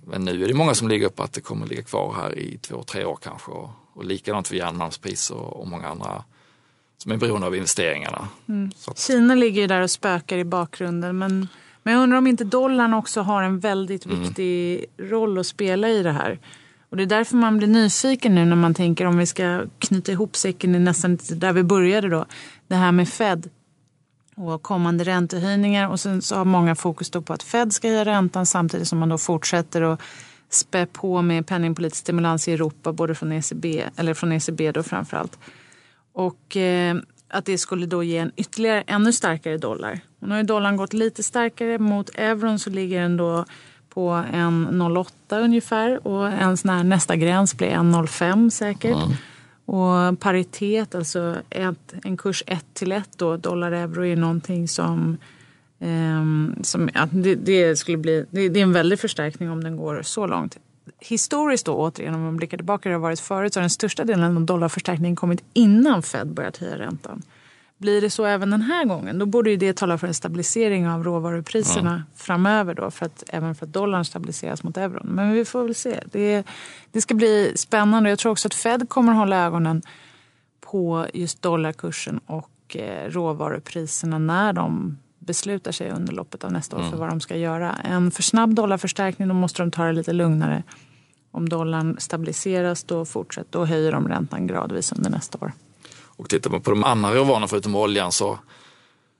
Men 0.05 0.21
nu 0.25 0.43
är 0.43 0.47
det 0.47 0.53
många 0.53 0.73
som 0.73 0.87
ligger 0.87 1.09
på 1.09 1.23
att 1.23 1.33
det 1.33 1.41
kommer 1.41 1.63
att 1.65 1.69
ligga 1.69 1.83
kvar 1.83 2.13
här 2.13 2.39
i 2.39 2.57
två, 2.57 2.83
tre 2.83 3.05
år 3.05 3.17
kanske. 3.21 3.51
Och, 3.51 3.69
och 3.93 4.05
likadant 4.05 4.47
för 4.47 4.55
järnmalmspriser 4.55 5.35
och, 5.35 5.59
och 5.61 5.67
många 5.67 5.87
andra 5.87 6.23
som 6.97 7.11
är 7.11 7.17
beroende 7.17 7.47
av 7.47 7.55
investeringarna. 7.55 8.27
Mm. 8.47 8.71
Att, 8.87 8.99
Kina 8.99 9.35
ligger 9.35 9.61
ju 9.61 9.67
där 9.67 9.81
och 9.81 9.91
spökar 9.91 10.37
i 10.37 10.43
bakgrunden. 10.43 11.17
Men, 11.17 11.47
men 11.83 11.93
jag 11.93 12.03
undrar 12.03 12.17
om 12.17 12.27
inte 12.27 12.43
dollarn 12.43 12.93
också 12.93 13.21
har 13.21 13.43
en 13.43 13.59
väldigt 13.59 14.05
Mm. 14.05 14.21
viktig 14.23 14.85
roll 14.97 15.37
att 15.37 15.47
spela 15.47 15.89
i 15.89 16.03
det 16.03 16.11
här. 16.11 16.39
Och 16.95 16.97
det 16.97 17.03
är 17.03 17.17
därför 17.17 17.35
man 17.35 17.57
blir 17.57 17.67
nyfiken 17.67 18.35
nu 18.35 18.45
när 18.45 18.55
man 18.55 18.73
tänker 18.73 19.05
om 19.05 19.17
vi 19.17 19.25
ska 19.25 19.65
knyta 19.79 20.11
ihop 20.11 20.35
säcken 20.35 20.75
i 20.75 20.79
nästan 20.79 21.17
där 21.29 21.53
vi 21.53 21.63
började 21.63 22.09
då. 22.09 22.25
Det 22.67 22.75
här 22.75 22.91
med 22.91 23.09
Fed 23.09 23.49
och 24.35 24.61
kommande 24.61 25.03
räntehöjningar. 25.03 25.89
Och 25.89 25.99
sen 25.99 26.21
så 26.21 26.35
har 26.35 26.45
många 26.45 26.75
fokus 26.75 27.09
då 27.09 27.21
på 27.21 27.33
att 27.33 27.43
Fed 27.43 27.73
ska 27.73 27.87
höja 27.87 28.05
räntan 28.05 28.45
samtidigt 28.45 28.87
som 28.87 28.99
man 28.99 29.09
då 29.09 29.17
fortsätter 29.17 29.81
att 29.81 30.01
spä 30.49 30.85
på 30.85 31.21
med 31.21 31.47
penningpolitisk 31.47 32.01
stimulans 32.01 32.47
i 32.47 32.53
Europa, 32.53 32.93
både 32.93 33.15
från 33.15 33.31
ECB, 33.31 33.83
eller 33.95 34.13
från 34.13 34.31
ECB 34.31 34.71
då 34.71 34.83
framförallt. 34.83 35.39
Och 36.13 36.57
eh, 36.57 36.95
att 37.29 37.45
det 37.45 37.57
skulle 37.57 37.85
då 37.85 38.03
ge 38.03 38.17
en 38.17 38.31
ytterligare 38.35 38.81
ännu 38.81 39.13
starkare 39.13 39.57
dollar. 39.57 39.99
Och 40.19 40.27
nu 40.27 40.33
har 40.33 40.41
ju 40.41 40.47
dollarn 40.47 40.77
gått 40.77 40.93
lite 40.93 41.23
starkare 41.23 41.79
mot 41.79 42.09
euron 42.13 42.59
så 42.59 42.69
ligger 42.69 43.01
den 43.01 43.17
då 43.17 43.45
på 43.95 44.09
1,08 44.11 45.43
ungefär 45.43 46.07
och 46.07 46.27
en 46.27 46.57
sån 46.57 46.69
här 46.69 46.83
nästa 46.83 47.15
gräns 47.15 47.57
blir 47.57 47.67
1,05 47.67 48.49
säkert. 48.49 48.97
Och 49.65 50.19
paritet, 50.19 50.95
alltså 50.95 51.35
ett, 51.49 51.93
en 52.03 52.17
kurs 52.17 52.43
1 52.47 52.65
till 52.73 52.91
1 52.91 53.09
då, 53.17 53.37
dollar-euro 53.37 54.05
är 54.05 54.15
någonting 54.15 54.67
som, 54.67 55.17
ehm, 55.79 56.55
som 56.61 56.89
ja, 56.93 57.07
det, 57.11 57.35
det 57.35 57.75
skulle 57.75 57.97
bli, 57.97 58.25
det, 58.29 58.49
det 58.49 58.59
är 58.59 58.63
en 58.63 58.73
väldig 58.73 58.99
förstärkning 58.99 59.51
om 59.51 59.63
den 59.63 59.77
går 59.77 60.01
så 60.03 60.27
långt. 60.27 60.57
Historiskt 60.99 61.65
då 61.65 61.73
återigen, 61.75 62.15
om 62.15 62.21
man 62.23 62.37
blickar 62.37 62.57
tillbaka 62.57 62.89
det 62.89 62.95
har 62.95 62.99
varit 62.99 63.19
förut, 63.19 63.53
så 63.53 63.59
har 63.59 63.63
den 63.63 63.69
största 63.69 64.03
delen 64.03 64.37
av 64.37 64.43
dollarförstärkningen 64.43 65.15
kommit 65.15 65.43
innan 65.53 66.03
Fed 66.03 66.27
börjat 66.27 66.57
höja 66.57 66.77
räntan. 66.77 67.21
Blir 67.77 68.01
det 68.01 68.09
så 68.09 68.25
även 68.25 68.49
den 68.49 68.61
här 68.61 68.85
gången, 68.85 69.19
då 69.19 69.25
borde 69.25 69.49
ju 69.49 69.57
det 69.57 69.73
tala 69.73 69.97
för 69.97 70.07
en 70.07 70.13
stabilisering 70.13 70.87
av 70.87 71.03
råvarupriserna 71.03 72.03
framöver 72.15 72.73
då, 72.73 72.91
för 72.91 73.05
att, 73.05 73.23
även 73.27 73.55
för 73.55 73.65
att 73.65 73.73
dollarn 73.73 74.05
stabiliseras 74.05 74.63
mot 74.63 74.77
euron. 74.77 75.07
Men 75.07 75.31
vi 75.31 75.45
får 75.45 75.63
väl 75.63 75.75
se. 75.75 75.99
Det, 76.11 76.43
det 76.91 77.01
ska 77.01 77.13
bli 77.13 77.51
spännande. 77.55 78.09
Jag 78.09 78.19
tror 78.19 78.31
också 78.31 78.47
att 78.47 78.53
Fed 78.53 78.89
kommer 78.89 79.11
att 79.11 79.17
hålla 79.17 79.45
ögonen 79.45 79.81
på 80.61 81.07
just 81.13 81.41
dollarkursen 81.41 82.19
och 82.25 82.75
eh, 82.75 83.09
råvarupriserna 83.09 84.17
när 84.17 84.53
de 84.53 84.97
beslutar 85.19 85.71
sig 85.71 85.91
under 85.91 86.13
loppet 86.13 86.43
av 86.43 86.51
nästa 86.51 86.77
år 86.77 86.83
för 86.83 86.97
vad 86.97 87.09
de 87.09 87.21
ska 87.21 87.35
göra. 87.37 87.73
En 87.73 88.11
för 88.11 88.23
snabb 88.23 88.55
dollarförstärkning, 88.55 89.27
då 89.27 89.33
måste 89.33 89.61
de 89.61 89.71
ta 89.71 89.83
det 89.83 89.93
lite 89.93 90.13
lugnare. 90.13 90.63
Om 91.31 91.49
dollarn 91.49 91.95
stabiliseras, 91.99 92.83
då 92.83 93.05
fortsätter, 93.05 93.49
då 93.51 93.65
höjer 93.65 93.91
de 93.91 94.07
räntan 94.07 94.47
gradvis 94.47 94.91
under 94.91 95.09
nästa 95.09 95.37
år 95.37 95.51
och 96.17 96.29
tittar 96.29 96.49
man 96.49 96.61
på 96.61 96.69
de 96.69 96.83
andra 96.83 97.15
råvarorna 97.15 97.47
förutom 97.47 97.75
oljan 97.75 98.11
så 98.11 98.39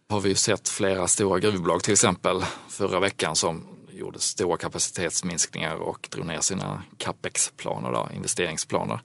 har 0.10 0.22
vi 0.22 0.30
ju 0.30 0.36
sett 0.36 0.70
flera 0.70 1.08
stora 1.08 1.40
gruvbolag 1.40 1.84
till 1.84 1.94
exempel 1.94 2.46
förra 2.70 3.00
veckan 3.00 3.36
som 3.36 3.68
gjorde 3.92 4.20
stora 4.20 4.58
kapacitetsminskningar 4.58 5.76
och 5.76 6.08
drog 6.12 6.26
ner 6.26 6.40
sina 6.40 6.84
capex-planer, 6.98 7.92
då, 7.92 8.10
investeringsplaner. 8.16 9.00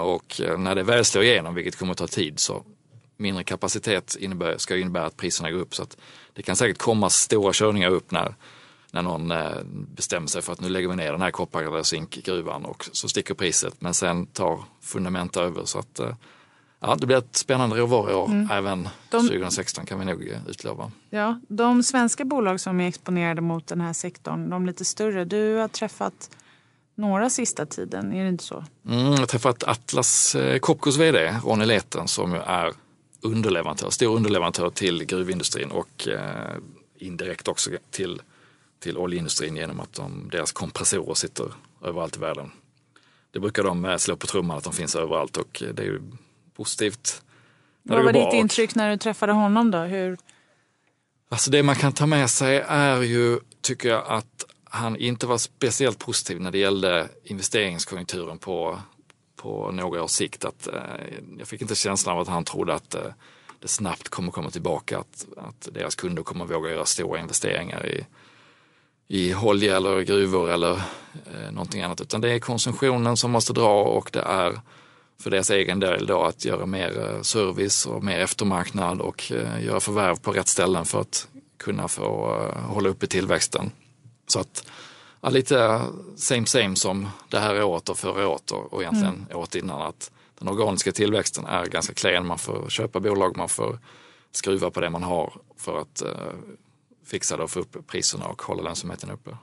Och, 0.00 0.40
när 0.58 0.74
det 0.74 0.82
väl 0.82 1.04
slår 1.04 1.24
igenom, 1.24 1.54
vilket 1.54 1.78
kommer 1.78 1.92
att 1.92 1.98
ta 1.98 2.06
tid, 2.06 2.40
så 2.40 2.62
mindre 3.16 3.44
kapacitet 3.44 4.16
innebär, 4.20 4.58
ska 4.58 4.76
innebära 4.76 5.06
att 5.06 5.16
priserna 5.16 5.50
går 5.50 5.58
upp. 5.58 5.74
Så 5.74 5.82
att 5.82 5.96
det 6.32 6.42
kan 6.42 6.56
säkert 6.56 6.78
komma 6.78 7.10
stora 7.10 7.52
körningar 7.52 7.90
upp 7.90 8.10
när, 8.10 8.34
när 8.90 9.02
någon 9.02 9.30
eh, 9.30 9.62
bestämmer 9.94 10.26
sig 10.26 10.42
för 10.42 10.52
att 10.52 10.60
nu 10.60 10.68
lägger 10.68 10.88
vi 10.88 10.96
ner 10.96 11.12
den 11.12 11.22
här 11.22 11.30
koppar 11.30 11.62
eller 11.62 11.82
zinkgruvan 11.82 12.64
och 12.64 12.88
så 12.92 13.08
sticker 13.08 13.34
priset. 13.34 13.74
Men 13.78 13.94
sen 13.94 14.26
tar 14.26 14.64
fundamenta 14.80 15.42
över. 15.42 15.64
Så 15.64 15.78
att 15.78 16.00
eh, 16.00 16.14
ja, 16.82 16.96
det 17.00 17.06
blir 17.06 17.16
ett 17.16 17.36
spännande 17.36 17.76
råvaruår 17.76 18.26
mm. 18.26 18.50
även 18.50 18.88
de, 19.10 19.28
2016 19.28 19.86
kan 19.86 19.98
vi 19.98 20.04
nog 20.04 20.28
eh, 20.28 20.38
utlova. 20.48 20.90
Ja, 21.10 21.40
de 21.48 21.82
svenska 21.82 22.24
bolag 22.24 22.60
som 22.60 22.80
är 22.80 22.88
exponerade 22.88 23.40
mot 23.40 23.66
den 23.66 23.80
här 23.80 23.92
sektorn, 23.92 24.50
de 24.50 24.66
lite 24.66 24.84
större, 24.84 25.24
du 25.24 25.56
har 25.56 25.68
träffat 25.68 26.30
några 26.94 27.30
sista 27.30 27.66
tiden, 27.66 28.12
är 28.12 28.22
det 28.22 28.28
inte 28.28 28.44
så? 28.44 28.64
Mm, 28.88 29.04
jag 29.04 29.18
har 29.18 29.26
träffat 29.26 29.62
Atlas 29.62 30.34
eh, 30.34 30.58
Copcos 30.58 30.96
vd 30.96 31.34
Ronny 31.44 31.64
Leten 31.64 32.08
som 32.08 32.34
är 32.34 32.72
underleverantör, 33.20 33.90
stor 33.90 34.16
underleverantör 34.16 34.70
till 34.70 35.04
gruvindustrin 35.04 35.70
och 35.70 36.08
eh, 36.08 36.56
indirekt 36.98 37.48
också 37.48 37.70
till, 37.90 38.22
till 38.80 38.96
oljeindustrin 38.96 39.56
genom 39.56 39.80
att 39.80 39.92
de, 39.92 40.28
deras 40.32 40.52
kompressorer 40.52 41.14
sitter 41.14 41.46
överallt 41.82 42.16
i 42.16 42.20
världen. 42.20 42.50
Det 43.30 43.40
brukar 43.40 43.62
de 43.62 43.84
eh, 43.84 43.96
slå 43.96 44.16
på 44.16 44.26
trumman 44.26 44.58
att 44.58 44.64
de 44.64 44.72
finns 44.72 44.96
överallt 44.96 45.36
och 45.36 45.62
det 45.74 45.82
är 45.82 45.86
ju 45.86 46.00
positivt. 46.56 47.22
Vad 47.82 48.04
var 48.04 48.12
ditt 48.12 48.32
intryck 48.32 48.74
när 48.74 48.90
du 48.90 48.96
träffade 48.96 49.32
honom 49.32 49.70
då? 49.70 49.78
Hur... 49.78 50.18
Alltså 51.28 51.50
det 51.50 51.62
man 51.62 51.74
kan 51.74 51.92
ta 51.92 52.06
med 52.06 52.30
sig 52.30 52.64
är 52.68 53.02
ju, 53.02 53.38
tycker 53.60 53.88
jag, 53.88 54.04
att 54.06 54.44
han 54.64 54.96
inte 54.96 55.26
var 55.26 55.38
speciellt 55.38 55.98
positiv 55.98 56.40
när 56.40 56.50
det 56.50 56.58
gällde 56.58 57.08
investeringskonjunkturen 57.24 58.38
på, 58.38 58.78
på 59.36 59.70
några 59.70 60.02
års 60.02 60.10
sikt. 60.10 60.44
Att, 60.44 60.66
eh, 60.66 60.72
jag 61.38 61.48
fick 61.48 61.62
inte 61.62 61.74
känslan 61.74 62.16
av 62.16 62.22
att 62.22 62.28
han 62.28 62.44
trodde 62.44 62.74
att 62.74 62.94
eh, 62.94 63.00
det 63.60 63.68
snabbt 63.68 64.08
kommer 64.08 64.32
komma 64.32 64.50
tillbaka, 64.50 64.98
att, 64.98 65.26
att 65.36 65.68
deras 65.72 65.94
kunder 65.94 66.22
kommer 66.22 66.44
våga 66.44 66.70
göra 66.70 66.84
stora 66.84 67.20
investeringar 67.20 67.86
i, 67.86 68.06
i 69.08 69.34
olja 69.34 69.76
eller 69.76 70.00
gruvor 70.00 70.50
eller 70.50 70.72
eh, 70.72 71.50
någonting 71.52 71.82
annat. 71.82 72.00
Utan 72.00 72.20
det 72.20 72.30
är 72.30 72.38
konsumtionen 72.38 73.16
som 73.16 73.30
måste 73.30 73.52
dra 73.52 73.82
och 73.82 74.10
det 74.12 74.22
är 74.22 74.60
för 75.22 75.30
deras 75.30 75.50
egen 75.50 75.80
del 75.80 76.06
då 76.06 76.22
att 76.22 76.44
göra 76.44 76.66
mer 76.66 77.10
eh, 77.10 77.22
service 77.22 77.86
och 77.86 78.04
mer 78.04 78.18
eftermarknad 78.18 79.00
och 79.00 79.32
eh, 79.32 79.64
göra 79.64 79.80
förvärv 79.80 80.16
på 80.16 80.32
rätt 80.32 80.48
ställen 80.48 80.84
för 80.84 81.00
att 81.00 81.28
kunna 81.56 81.88
få 81.88 82.36
eh, 82.40 82.62
hålla 82.62 82.88
uppe 82.88 83.06
tillväxten. 83.06 83.70
Så 84.26 84.40
att 84.40 84.68
ja, 85.20 85.30
lite 85.30 85.80
same 86.16 86.46
same 86.46 86.76
som 86.76 87.08
det 87.28 87.38
här 87.38 87.62
året 87.62 87.88
och 87.88 87.98
förra 87.98 88.28
året 88.28 88.50
och, 88.50 88.82
egentligen 88.82 89.14
mm. 89.14 89.36
året 89.36 89.54
innan. 89.54 89.82
Att 89.82 90.10
den 90.38 90.48
organiska 90.48 90.92
tillväxten 90.92 91.46
är 91.46 91.66
ganska 91.66 91.94
klen. 91.94 92.26
Man 92.26 92.38
får 92.38 92.68
köpa 92.68 93.00
bolag, 93.00 93.36
man 93.36 93.48
får 93.48 93.78
skruva 94.32 94.70
på 94.70 94.80
det 94.80 94.90
man 94.90 95.02
har 95.02 95.32
för 95.56 95.80
att 95.80 96.02
uh, 96.06 96.10
fixa 97.04 97.36
det 97.36 97.42
och 97.42 97.50
få 97.50 97.60
upp 97.60 97.86
priserna 97.86 98.26
och 98.26 98.42
hålla 98.42 98.62
lönsamheten 98.62 99.10
uppe. 99.10 99.36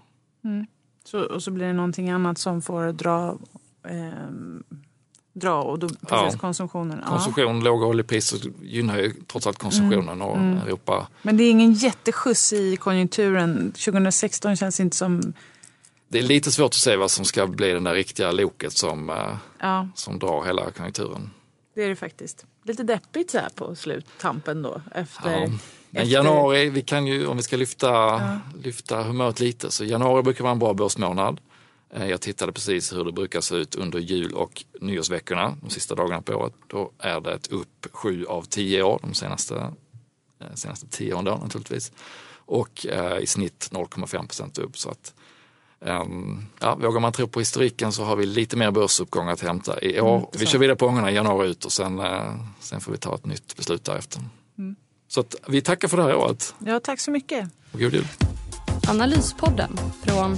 Mm. 0.43 0.65
Så, 1.03 1.21
och 1.21 1.43
så 1.43 1.51
blir 1.51 1.65
det 1.65 1.73
någonting 1.73 2.09
annat 2.09 2.37
som 2.37 2.61
får 2.61 2.91
dra 2.91 3.37
eh, 3.83 4.29
dra 5.39 5.62
och 5.62 5.80
då 5.80 5.89
ja. 6.10 6.32
konsumtionen. 6.39 7.04
Konsumtion, 7.08 7.58
ja. 7.58 7.63
låga 7.63 7.86
oljepriser 7.86 8.39
gynnar 8.62 8.97
ju 8.97 9.13
trots 9.28 9.47
allt 9.47 9.58
konsumtionen 9.58 10.10
mm. 10.10 10.21
och 10.21 10.38
mm. 10.38 10.58
Europa. 10.58 11.08
Men 11.21 11.38
det 11.38 11.43
är 11.43 11.52
ingen 11.52 11.73
jätteskjuts 11.73 12.54
i 12.54 12.75
konjunkturen. 12.75 13.71
2016 13.71 14.56
känns 14.56 14.80
inte 14.80 14.97
som... 14.97 15.34
Det 16.08 16.19
är 16.19 16.23
lite 16.23 16.52
svårt 16.52 16.69
att 16.69 16.73
se 16.73 16.95
vad 16.95 17.12
som 17.12 17.25
ska 17.25 17.47
bli 17.47 17.71
den 17.71 17.84
där 17.84 17.93
riktiga 17.93 18.32
loket 18.32 18.73
som, 18.73 19.10
eh, 19.10 19.15
ja. 19.60 19.88
som 19.95 20.19
drar 20.19 20.45
hela 20.45 20.71
konjunkturen. 20.71 21.30
Det 21.75 21.84
är 21.84 21.89
det 21.89 21.95
faktiskt. 21.95 22.45
Lite 22.63 22.84
deppigt 22.84 23.32
så 23.32 23.38
här 23.38 23.49
på 23.56 23.75
sluttampen 23.75 24.62
då. 24.62 24.82
Efter, 24.95 25.32
ja. 25.32 25.39
Men 25.39 26.02
efter... 26.02 26.13
januari, 26.13 26.69
vi 26.69 26.82
kan 26.82 27.08
ju, 27.08 27.28
om 27.28 27.38
vi 27.38 27.43
ska 27.43 27.58
lyfta, 27.58 28.21
lyfta 28.63 29.04
humöret 29.04 29.39
lite, 29.39 29.71
så 29.71 29.86
januari 29.86 30.23
brukar 30.23 30.43
vara 30.43 30.52
en 30.52 30.60
bra 30.60 30.73
börsmånad. 30.73 31.39
Eh, 31.93 32.08
jag 32.08 32.21
tittade 32.21 32.52
precis 32.52 32.93
hur 32.93 33.06
det 33.06 33.12
brukar 33.12 33.41
se 33.41 33.56
ut 33.56 33.75
under 33.75 33.99
jul 33.99 34.34
och 34.34 34.63
nyårsveckorna, 34.82 35.58
de 35.62 35.69
sista 35.69 35.95
dagarna 35.95 36.21
på 36.21 36.34
året. 36.34 36.54
Då 36.67 36.91
är 36.99 37.21
det 37.21 37.34
ett 37.34 37.47
upp 37.47 37.88
sju 37.91 38.25
av 38.25 38.43
tio 38.43 38.84
år, 38.84 38.99
de 39.02 39.13
senaste, 39.13 39.56
eh, 40.39 40.54
senaste 40.54 40.88
tio 40.88 41.13
åren 41.13 41.25
då 41.25 41.39
naturligtvis. 41.43 41.91
Och 42.36 42.86
eh, 42.86 43.17
i 43.19 43.25
snitt 43.25 43.69
0,5 43.71 44.28
procent 44.28 44.58
upp. 44.58 44.78
Så 44.78 44.89
att, 44.89 45.13
um, 45.80 46.45
ja, 46.60 46.75
vågar 46.75 46.99
man 46.99 47.13
tro 47.13 47.28
på 47.28 47.39
historiken 47.39 47.91
så 47.91 48.04
har 48.04 48.15
vi 48.15 48.25
lite 48.25 48.58
mer 48.58 48.71
börsuppgång 48.71 49.28
att 49.28 49.41
hämta 49.41 49.82
i 49.82 50.02
år. 50.02 50.17
Mm, 50.17 50.30
vi 50.34 50.45
kör 50.45 50.60
vidare 50.60 50.78
på 50.78 50.88
ångorna 50.88 51.12
i 51.12 51.15
januari 51.15 51.49
ut 51.49 51.65
och 51.65 51.71
sen, 51.71 51.99
uh, 51.99 52.36
sen 52.60 52.82
får 52.82 52.91
vi 52.91 52.97
ta 52.97 53.15
ett 53.15 53.25
nytt 53.25 53.56
beslut 53.56 53.84
därefter. 53.84 54.21
Mm. 54.58 54.75
Så 55.08 55.19
att, 55.19 55.36
vi 55.47 55.62
tackar 55.62 55.88
för 55.88 55.97
det 55.97 56.04
här 56.04 56.15
året. 56.15 56.56
Ja, 56.65 56.80
tack 56.80 56.99
så 56.99 57.12
mycket. 57.12 57.49
Och 57.71 57.80
god 57.80 57.93
jul. 57.93 58.08
Analyspodden 58.88 59.80
från 60.04 60.38